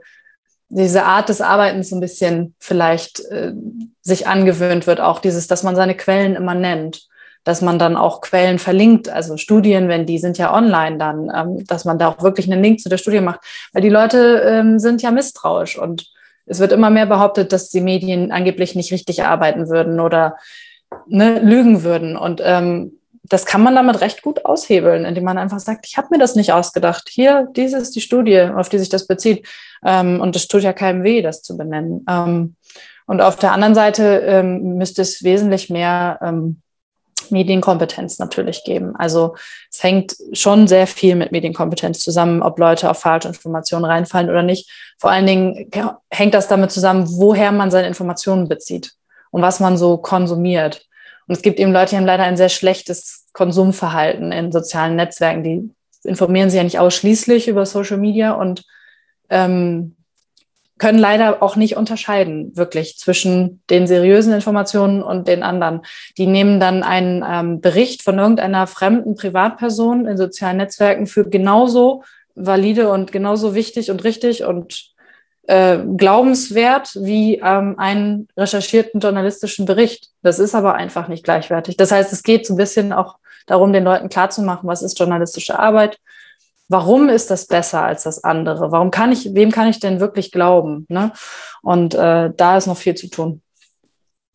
diese 0.76 1.04
Art 1.04 1.30
des 1.30 1.42
Arbeitens 1.42 1.92
ein 1.92 2.00
bisschen 2.00 2.56
vielleicht 2.60 3.20
äh, 3.32 3.54
sich 4.02 4.28
angewöhnt 4.28 4.88
wird, 4.88 5.00
auch 5.00 5.20
dieses, 5.20 5.48
dass 5.48 5.64
man 5.64 5.76
seine 5.76 5.96
Quellen 5.96 6.36
immer 6.36 6.56
nennt 6.56 7.08
dass 7.44 7.62
man 7.62 7.78
dann 7.78 7.98
auch 7.98 8.22
Quellen 8.22 8.58
verlinkt, 8.58 9.10
also 9.10 9.38
Studien, 9.38 9.90
wenn 9.90 10.06
die 10.06 10.18
sind 10.18 10.38
ja 10.38 10.54
online 10.54 10.98
dann, 10.98 11.30
ähm, 11.36 11.66
dass 11.68 11.86
man 11.86 12.00
da 12.00 12.08
auch 12.08 12.22
wirklich 12.22 12.50
einen 12.50 12.64
Link 12.64 12.80
zu 12.80 12.90
der 12.90 12.98
Studie 12.98 13.20
macht, 13.20 13.42
weil 13.74 13.82
die 13.82 13.90
Leute 13.90 14.42
ähm, 14.46 14.80
sind 14.80 15.02
ja 15.02 15.12
misstrauisch 15.12 15.78
und 15.78 16.08
es 16.46 16.60
wird 16.60 16.72
immer 16.72 16.90
mehr 16.90 17.06
behauptet, 17.06 17.54
dass 17.54 17.70
die 17.70 17.82
Medien 17.82 18.32
angeblich 18.32 18.76
nicht 18.76 18.92
richtig 18.92 19.24
arbeiten 19.24 19.70
würden 19.70 20.00
oder 20.00 20.38
ne, 21.08 21.40
lügen 21.40 21.84
würden. 21.84 22.18
Und 22.18 22.42
ähm, 22.44 23.00
das 23.24 23.46
kann 23.46 23.64
man 23.64 23.76
damit 23.76 24.02
recht 24.02 24.22
gut 24.22 24.46
aushebeln, 24.46 25.06
indem 25.06 25.24
man 25.24 25.38
einfach 25.38 25.60
sagt, 25.60 25.88
ich 25.88 25.98
habe 25.98 26.10
mir 26.12 26.20
das 26.20 26.36
nicht 26.36 26.52
ausgedacht. 26.52 27.08
Hier, 27.10 27.48
diese 27.56 27.78
ist 27.78 27.96
die 27.96 28.02
Studie, 28.02 28.42
auf 28.42 28.70
die 28.70 28.80
sich 28.80 28.90
das 28.90 29.08
bezieht. 29.08 29.48
Ähm, 29.84 30.20
und 30.20 30.36
es 30.36 30.48
tut 30.48 30.64
ja 30.64 30.74
keinem 30.74 31.04
weh, 31.04 31.22
das 31.22 31.42
zu 31.42 31.58
benennen. 31.58 32.06
Ähm, 32.10 32.56
und 33.06 33.22
auf 33.22 33.38
der 33.38 33.54
anderen 33.54 33.76
Seite 33.76 34.20
ähm, 34.26 34.78
müsste 34.78 35.02
es 35.02 35.24
wesentlich 35.24 35.70
mehr 35.70 36.20
ähm, 36.22 36.62
Medienkompetenz 37.30 38.20
natürlich 38.20 38.64
geben. 38.66 38.96
Also 38.96 39.36
es 39.72 39.82
hängt 39.84 40.16
schon 40.34 40.68
sehr 40.68 40.88
viel 40.88 41.16
mit 41.16 41.32
Medienkompetenz 41.32 42.00
zusammen, 42.00 42.42
ob 42.42 42.60
Leute 42.60 42.90
auf 42.90 43.00
falsche 43.00 43.30
Informationen 43.30 43.86
reinfallen 43.86 44.30
oder 44.30 44.44
nicht. 44.44 44.70
Vor 44.98 45.12
allen 45.12 45.26
Dingen 45.26 45.72
hängt 46.12 46.34
das 46.34 46.48
damit 46.48 46.72
zusammen, 46.72 47.08
woher 47.10 47.52
man 47.52 47.72
seine 47.72 47.88
Informationen 47.88 48.50
bezieht 48.50 48.94
und 49.32 49.42
was 49.42 49.60
man 49.60 49.78
so 49.78 49.98
konsumiert. 49.98 50.86
Und 51.28 51.36
es 51.36 51.42
gibt 51.42 51.60
eben 51.60 51.72
Leute, 51.72 51.92
die 51.92 51.98
haben 51.98 52.06
leider 52.06 52.24
ein 52.24 52.38
sehr 52.38 52.50
schlechtes 52.50 53.28
Konsumverhalten 53.34 54.32
in 54.32 54.52
sozialen 54.52 54.96
Netzwerken. 54.96 55.44
Die 55.44 55.70
informieren 56.04 56.50
sich 56.50 56.58
ja 56.58 56.64
nicht 56.64 56.80
ausschließlich 56.80 57.48
über 57.48 57.66
Social 57.66 57.98
Media 57.98 58.32
und 58.32 58.64
ähm, 59.30 59.96
können 60.78 61.00
leider 61.00 61.42
auch 61.42 61.56
nicht 61.56 61.78
unterscheiden, 61.78 62.58
wirklich 62.58 62.98
zwischen 62.98 63.62
den 63.70 63.88
seriösen 63.88 64.34
Informationen 64.34 65.02
und 65.02 65.28
den 65.28 65.44
anderen. 65.44 65.82
Die 66.18 66.28
nehmen 66.28 66.60
dann 66.60 66.84
einen 66.84 67.24
ähm, 67.26 67.62
Bericht 67.62 68.02
von 68.02 68.20
irgendeiner 68.20 68.68
fremden 68.68 69.16
Privatperson 69.16 70.08
in 70.08 70.18
sozialen 70.18 70.58
Netzwerken 70.58 71.08
für 71.08 71.30
genauso 71.30 72.04
valide 72.36 72.90
und 72.90 73.12
genauso 73.12 73.56
wichtig 73.56 73.92
und 73.92 74.04
richtig 74.04 74.44
und 74.44 74.93
äh, 75.48 75.80
glaubenswert 75.98 76.96
wie 76.96 77.36
ähm, 77.36 77.76
einen 77.78 78.28
recherchierten 78.38 79.00
journalistischen 79.00 79.66
Bericht. 79.66 80.10
Das 80.22 80.40
ist 80.40 80.56
aber 80.56 80.76
einfach 80.76 81.08
nicht 81.08 81.24
gleichwertig. 81.24 81.78
Das 81.78 81.92
heißt, 81.92 82.14
es 82.14 82.24
geht 82.24 82.46
so 82.46 82.54
ein 82.54 82.58
bisschen 82.58 82.94
auch 82.94 83.18
darum, 83.46 83.74
den 83.74 83.84
Leuten 83.84 84.10
klarzumachen, 84.10 84.70
was 84.70 84.82
ist 84.82 84.98
journalistische 84.98 85.60
Arbeit, 85.60 86.00
warum 86.70 87.10
ist 87.10 87.30
das 87.30 87.46
besser 87.46 87.84
als 87.84 88.04
das 88.04 88.24
andere? 88.24 88.72
Warum 88.72 88.92
kann 88.92 89.12
ich, 89.12 89.34
wem 89.34 89.52
kann 89.52 89.68
ich 89.68 89.80
denn 89.80 90.00
wirklich 90.00 90.32
glauben? 90.32 90.86
Ne? 90.90 91.12
Und 91.62 91.94
äh, 91.94 92.32
da 92.36 92.58
ist 92.58 92.68
noch 92.68 92.78
viel 92.78 92.96
zu 92.96 93.10
tun. 93.10 93.42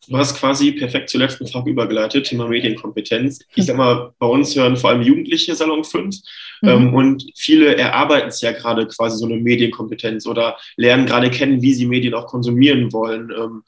Du 0.09 0.17
hast 0.17 0.35
quasi 0.37 0.71
perfekt 0.71 1.11
zur 1.11 1.19
letzten 1.19 1.45
Frage 1.45 1.69
übergeleitet, 1.69 2.25
Thema 2.25 2.47
Medienkompetenz. 2.47 3.41
Ich 3.53 3.65
sag 3.65 3.77
mal, 3.77 4.11
bei 4.17 4.25
uns 4.25 4.55
hören 4.55 4.75
vor 4.75 4.89
allem 4.89 5.03
Jugendliche 5.03 5.53
Salon 5.53 5.83
5 5.83 6.15
mhm. 6.61 6.69
ähm, 6.69 6.93
und 6.95 7.31
viele 7.35 7.77
erarbeiten 7.77 8.29
es 8.29 8.41
ja 8.41 8.51
gerade 8.51 8.87
quasi 8.87 9.17
so 9.17 9.25
eine 9.25 9.37
Medienkompetenz 9.37 10.25
oder 10.25 10.57
lernen 10.77 11.05
gerade 11.05 11.29
kennen, 11.29 11.61
wie 11.61 11.73
sie 11.73 11.85
Medien 11.85 12.15
auch 12.15 12.25
konsumieren 12.25 12.91
wollen, 12.91 13.31
ähm, 13.31 13.63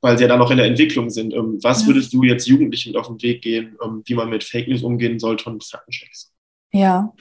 weil 0.00 0.16
sie 0.16 0.22
ja 0.22 0.28
da 0.28 0.38
noch 0.38 0.50
in 0.50 0.56
der 0.56 0.66
Entwicklung 0.66 1.10
sind. 1.10 1.34
Ähm, 1.34 1.58
was 1.62 1.82
ja. 1.82 1.88
würdest 1.88 2.10
du 2.14 2.22
jetzt 2.22 2.46
Jugendlichen 2.46 2.92
mit 2.92 2.98
auf 2.98 3.08
den 3.08 3.20
Weg 3.20 3.42
gehen, 3.42 3.76
ähm, 3.84 4.02
wie 4.06 4.14
man 4.14 4.30
mit 4.30 4.44
Fake 4.44 4.68
News 4.68 4.82
umgehen 4.82 5.18
sollte 5.18 5.50
und 5.50 5.62
Faktenchecks? 5.62 6.32
Ja, 6.72 7.12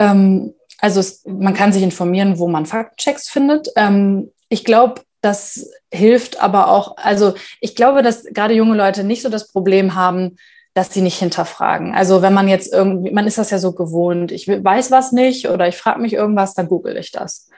ähm, 0.00 0.52
also 0.78 0.98
es, 0.98 1.24
man 1.26 1.54
kann 1.54 1.72
sich 1.72 1.84
informieren, 1.84 2.38
wo 2.38 2.48
man 2.48 2.66
Faktenchecks 2.66 3.28
findet. 3.28 3.68
Ähm, 3.76 4.32
ich 4.48 4.64
glaube, 4.64 5.02
das 5.20 5.70
hilft 5.90 6.40
aber 6.40 6.68
auch, 6.68 6.96
also 6.96 7.34
ich 7.60 7.74
glaube, 7.74 8.02
dass 8.02 8.24
gerade 8.24 8.54
junge 8.54 8.76
Leute 8.76 9.04
nicht 9.04 9.22
so 9.22 9.28
das 9.28 9.48
Problem 9.48 9.94
haben, 9.94 10.36
dass 10.74 10.92
sie 10.94 11.02
nicht 11.02 11.18
hinterfragen. 11.18 11.94
Also 11.94 12.22
wenn 12.22 12.32
man 12.32 12.48
jetzt 12.48 12.72
irgendwie, 12.72 13.10
man 13.10 13.26
ist 13.26 13.38
das 13.38 13.50
ja 13.50 13.58
so 13.58 13.72
gewohnt, 13.72 14.32
ich 14.32 14.46
weiß 14.46 14.90
was 14.90 15.12
nicht 15.12 15.48
oder 15.48 15.68
ich 15.68 15.76
frage 15.76 16.00
mich 16.00 16.12
irgendwas, 16.12 16.54
dann 16.54 16.68
google 16.68 16.96
ich 16.96 17.10
das. 17.10 17.48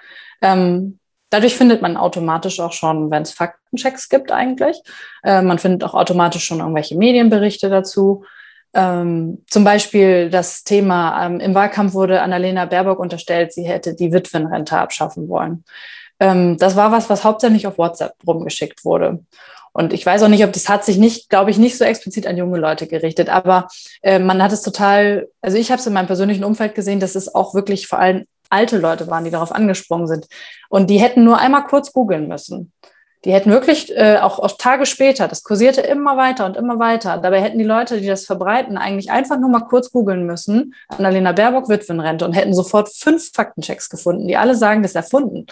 Ähm, 0.41 0.99
dadurch 1.31 1.57
findet 1.57 1.83
man 1.83 1.97
automatisch 1.97 2.59
auch 2.61 2.73
schon, 2.73 3.11
wenn 3.11 3.23
es 3.23 3.33
Faktenchecks 3.33 4.09
gibt 4.09 4.33
eigentlich, 4.33 4.81
äh, 5.23 5.43
man 5.43 5.59
findet 5.59 5.85
auch 5.85 5.95
automatisch 5.95 6.45
schon 6.45 6.61
irgendwelche 6.61 6.97
Medienberichte 6.97 7.69
dazu. 7.69 8.25
Ähm, 8.75 9.45
zum 9.49 9.65
Beispiel 9.65 10.31
das 10.31 10.65
Thema, 10.65 11.27
ähm, 11.27 11.39
im 11.41 11.55
Wahlkampf 11.55 11.93
wurde 11.93 12.23
Annalena 12.23 12.65
Baerbock 12.65 12.99
unterstellt, 12.99 13.53
sie 13.53 13.65
hätte 13.65 13.95
die 13.95 14.13
Witwenrente 14.13 14.79
abschaffen 14.79 15.29
wollen. 15.29 15.65
Ähm, 16.23 16.57
das 16.57 16.77
war 16.77 16.93
was, 16.93 17.11
was 17.11 17.25
hauptsächlich 17.25 17.67
auf 17.67 17.79
WhatsApp 17.79 18.15
rumgeschickt 18.25 18.85
wurde. 18.85 19.25
Und 19.73 19.93
ich 19.93 20.07
weiß 20.07 20.23
auch 20.23 20.29
nicht, 20.29 20.45
ob 20.45 20.53
das 20.53 20.69
hat 20.69 20.85
sich 20.85 20.97
nicht, 20.97 21.29
glaube 21.29 21.51
ich, 21.51 21.59
nicht 21.59 21.77
so 21.77 21.85
explizit 21.85 22.29
an 22.29 22.37
junge 22.37 22.59
Leute 22.59 22.87
gerichtet, 22.87 23.29
aber 23.29 23.67
äh, 24.03 24.21
man 24.21 24.41
hat 24.41 24.53
es 24.53 24.63
total, 24.63 25.29
also 25.41 25.57
ich 25.57 25.73
habe 25.73 25.81
es 25.81 25.87
in 25.87 25.95
meinem 25.95 26.07
persönlichen 26.07 26.45
Umfeld 26.45 26.77
gesehen, 26.77 27.01
dass 27.01 27.17
es 27.17 27.35
auch 27.35 27.55
wirklich 27.55 27.89
vor 27.89 27.99
allem 27.99 28.27
alte 28.51 28.79
Leute 28.79 29.09
waren, 29.09 29.25
die 29.25 29.33
darauf 29.33 29.51
angesprungen 29.51 30.07
sind. 30.07 30.29
Und 30.69 30.91
die 30.91 31.01
hätten 31.01 31.25
nur 31.25 31.39
einmal 31.39 31.65
kurz 31.65 31.93
googeln 31.93 32.29
müssen. 32.29 32.71
Die 33.25 33.33
hätten 33.33 33.51
wirklich 33.51 33.97
äh, 33.97 34.19
auch, 34.19 34.41
auch 34.41 34.57
Tage 34.59 34.85
später, 34.85 35.29
das 35.29 35.45
kursierte 35.45 35.81
immer 35.81 36.17
weiter 36.17 36.45
und 36.45 36.57
immer 36.57 36.79
weiter. 36.79 37.19
Dabei 37.19 37.41
hätten 37.41 37.59
die 37.59 37.65
Leute, 37.65 38.01
die 38.01 38.07
das 38.07 38.27
verbreiten, 38.27 38.77
eigentlich 38.77 39.11
einfach 39.13 39.39
nur 39.39 39.49
mal 39.49 39.61
kurz 39.61 39.93
googeln 39.93 40.27
müssen, 40.27 40.75
Annalena 40.89 41.33
Baerbock 41.33 41.69
Witwenrente 41.69 42.25
und 42.25 42.33
hätten 42.33 42.53
sofort 42.53 42.93
fünf 42.93 43.31
Faktenchecks 43.33 43.89
gefunden, 43.91 44.27
die 44.27 44.37
alle 44.37 44.57
sagen, 44.57 44.83
das 44.83 44.93
ist 44.93 44.97
erfunden. 44.97 45.47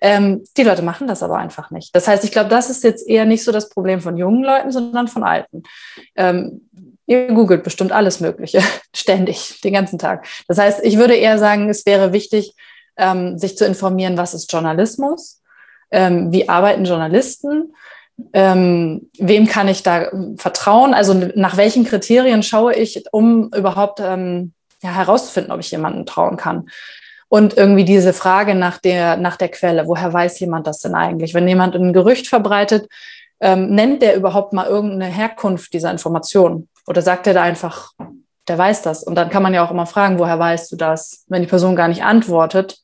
Ähm, 0.00 0.44
die 0.56 0.62
Leute 0.62 0.82
machen 0.82 1.08
das 1.08 1.22
aber 1.22 1.38
einfach 1.38 1.70
nicht. 1.70 1.94
Das 1.96 2.06
heißt, 2.06 2.22
ich 2.24 2.30
glaube, 2.30 2.48
das 2.48 2.70
ist 2.70 2.84
jetzt 2.84 3.08
eher 3.08 3.24
nicht 3.24 3.42
so 3.42 3.50
das 3.50 3.70
Problem 3.70 4.00
von 4.00 4.16
jungen 4.16 4.44
Leuten, 4.44 4.70
sondern 4.70 5.08
von 5.08 5.24
alten. 5.24 5.64
Ähm, 6.14 6.68
ihr 7.06 7.28
googelt 7.28 7.64
bestimmt 7.64 7.92
alles 7.92 8.20
Mögliche, 8.20 8.62
ständig, 8.94 9.60
den 9.62 9.72
ganzen 9.72 9.98
Tag. 9.98 10.26
Das 10.46 10.58
heißt, 10.58 10.84
ich 10.84 10.96
würde 10.96 11.14
eher 11.14 11.38
sagen, 11.38 11.68
es 11.70 11.86
wäre 11.86 12.12
wichtig, 12.12 12.54
ähm, 12.96 13.38
sich 13.38 13.56
zu 13.56 13.66
informieren, 13.66 14.16
was 14.16 14.34
ist 14.34 14.50
Journalismus, 14.50 15.42
ähm, 15.90 16.32
wie 16.32 16.48
arbeiten 16.48 16.84
Journalisten, 16.84 17.74
ähm, 18.32 19.10
wem 19.18 19.46
kann 19.46 19.68
ich 19.68 19.82
da 19.82 20.10
vertrauen, 20.36 20.94
also 20.94 21.14
nach 21.34 21.56
welchen 21.56 21.84
Kriterien 21.84 22.42
schaue 22.42 22.74
ich, 22.74 23.04
um 23.12 23.50
überhaupt 23.54 24.00
ähm, 24.00 24.52
ja, 24.82 24.90
herauszufinden, 24.90 25.52
ob 25.52 25.60
ich 25.60 25.70
jemandem 25.70 26.06
trauen 26.06 26.36
kann. 26.36 26.68
Und 27.28 27.56
irgendwie 27.56 27.84
diese 27.84 28.12
Frage 28.12 28.54
nach 28.54 28.78
der, 28.78 29.16
nach 29.16 29.36
der 29.36 29.48
Quelle, 29.48 29.86
woher 29.86 30.12
weiß 30.12 30.38
jemand 30.40 30.66
das 30.66 30.78
denn 30.78 30.94
eigentlich? 30.94 31.34
Wenn 31.34 31.48
jemand 31.48 31.74
ein 31.74 31.92
Gerücht 31.92 32.28
verbreitet, 32.28 32.88
ähm, 33.40 33.70
nennt 33.74 34.00
der 34.00 34.16
überhaupt 34.16 34.52
mal 34.52 34.66
irgendeine 34.66 35.06
Herkunft 35.06 35.72
dieser 35.72 35.90
Information? 35.90 36.68
Oder 36.86 37.02
sagt 37.02 37.26
er 37.26 37.34
da 37.34 37.42
einfach, 37.42 37.92
der 38.48 38.56
weiß 38.56 38.82
das? 38.82 39.02
Und 39.02 39.16
dann 39.16 39.28
kann 39.28 39.42
man 39.42 39.54
ja 39.54 39.64
auch 39.64 39.72
immer 39.72 39.86
fragen, 39.86 40.18
woher 40.18 40.38
weißt 40.38 40.70
du 40.70 40.76
das? 40.76 41.24
Wenn 41.26 41.42
die 41.42 41.48
Person 41.48 41.74
gar 41.74 41.88
nicht 41.88 42.04
antwortet, 42.04 42.78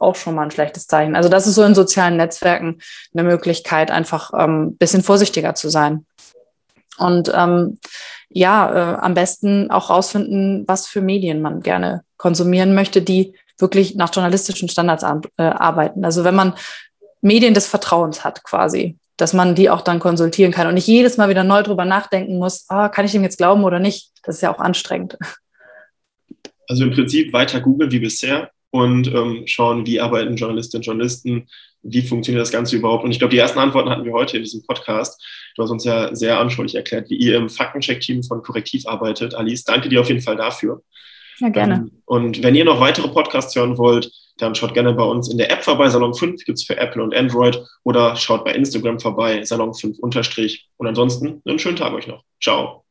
auch 0.00 0.16
schon 0.16 0.34
mal 0.34 0.42
ein 0.42 0.50
schlechtes 0.50 0.86
Zeichen. 0.86 1.16
Also 1.16 1.28
das 1.28 1.46
ist 1.46 1.54
so 1.54 1.62
in 1.62 1.74
sozialen 1.74 2.16
Netzwerken 2.16 2.80
eine 3.14 3.24
Möglichkeit, 3.24 3.90
einfach 3.90 4.32
ein 4.32 4.50
ähm, 4.50 4.76
bisschen 4.76 5.02
vorsichtiger 5.02 5.54
zu 5.54 5.68
sein. 5.68 6.06
Und 6.98 7.32
ähm, 7.34 7.78
ja, 8.28 8.94
äh, 8.94 8.98
am 9.00 9.14
besten 9.14 9.70
auch 9.70 9.90
rausfinden, 9.90 10.64
was 10.66 10.86
für 10.86 11.00
Medien 11.00 11.42
man 11.42 11.60
gerne 11.60 12.02
konsumieren 12.16 12.74
möchte, 12.74 13.02
die 13.02 13.34
wirklich 13.58 13.94
nach 13.94 14.14
journalistischen 14.14 14.68
Standards 14.68 15.04
äh, 15.36 15.42
arbeiten. 15.42 16.04
Also 16.04 16.24
wenn 16.24 16.34
man 16.34 16.54
Medien 17.20 17.54
des 17.54 17.66
Vertrauens 17.66 18.24
hat 18.24 18.42
quasi, 18.44 18.98
dass 19.16 19.32
man 19.32 19.54
die 19.54 19.70
auch 19.70 19.82
dann 19.82 20.00
konsultieren 20.00 20.52
kann 20.52 20.66
und 20.66 20.74
nicht 20.74 20.86
jedes 20.86 21.16
Mal 21.16 21.28
wieder 21.28 21.44
neu 21.44 21.62
drüber 21.62 21.84
nachdenken 21.84 22.38
muss, 22.38 22.66
oh, 22.68 22.88
kann 22.88 23.04
ich 23.04 23.12
dem 23.12 23.22
jetzt 23.22 23.38
glauben 23.38 23.64
oder 23.64 23.78
nicht? 23.78 24.10
Das 24.22 24.36
ist 24.36 24.42
ja 24.42 24.52
auch 24.52 24.58
anstrengend. 24.58 25.16
Also 26.68 26.84
im 26.84 26.92
Prinzip 26.92 27.32
weiter 27.32 27.60
googeln 27.60 27.90
wie 27.90 27.98
bisher 27.98 28.50
und 28.72 29.06
ähm, 29.08 29.42
schauen, 29.46 29.86
wie 29.86 30.00
arbeiten 30.00 30.34
Journalistinnen 30.34 30.80
und 30.80 30.86
Journalisten, 30.86 31.46
wie 31.82 32.02
funktioniert 32.02 32.42
das 32.42 32.50
Ganze 32.50 32.76
überhaupt. 32.76 33.04
Und 33.04 33.10
ich 33.10 33.18
glaube, 33.18 33.32
die 33.32 33.38
ersten 33.38 33.58
Antworten 33.58 33.90
hatten 33.90 34.04
wir 34.04 34.12
heute 34.12 34.38
in 34.38 34.42
diesem 34.42 34.64
Podcast. 34.64 35.22
Du 35.54 35.62
hast 35.62 35.70
uns 35.70 35.84
ja 35.84 36.14
sehr 36.14 36.40
anschaulich 36.40 36.74
erklärt, 36.74 37.10
wie 37.10 37.16
ihr 37.16 37.36
im 37.36 37.48
Faktencheck-Team 37.48 38.22
von 38.22 38.42
Korrektiv 38.42 38.86
arbeitet. 38.86 39.34
Alice, 39.34 39.64
danke 39.64 39.88
dir 39.88 40.00
auf 40.00 40.08
jeden 40.08 40.22
Fall 40.22 40.36
dafür. 40.36 40.82
Ja, 41.38 41.50
gerne. 41.50 41.74
Ähm, 41.74 42.02
und 42.06 42.42
wenn 42.42 42.54
ihr 42.54 42.64
noch 42.64 42.80
weitere 42.80 43.08
Podcasts 43.08 43.54
hören 43.54 43.76
wollt, 43.76 44.10
dann 44.38 44.54
schaut 44.54 44.72
gerne 44.72 44.94
bei 44.94 45.04
uns 45.04 45.30
in 45.30 45.36
der 45.36 45.50
App 45.50 45.62
vorbei. 45.62 45.90
Salon 45.90 46.14
5 46.14 46.44
gibt 46.44 46.58
es 46.58 46.64
für 46.64 46.78
Apple 46.78 47.02
und 47.02 47.14
Android 47.14 47.62
oder 47.84 48.16
schaut 48.16 48.44
bei 48.44 48.54
Instagram 48.54 48.98
vorbei, 48.98 49.44
Salon 49.44 49.74
5 49.74 49.98
unterstrich. 49.98 50.68
Und 50.78 50.86
ansonsten 50.86 51.42
einen 51.44 51.58
schönen 51.58 51.76
Tag 51.76 51.92
euch 51.92 52.06
noch. 52.06 52.24
Ciao. 52.42 52.81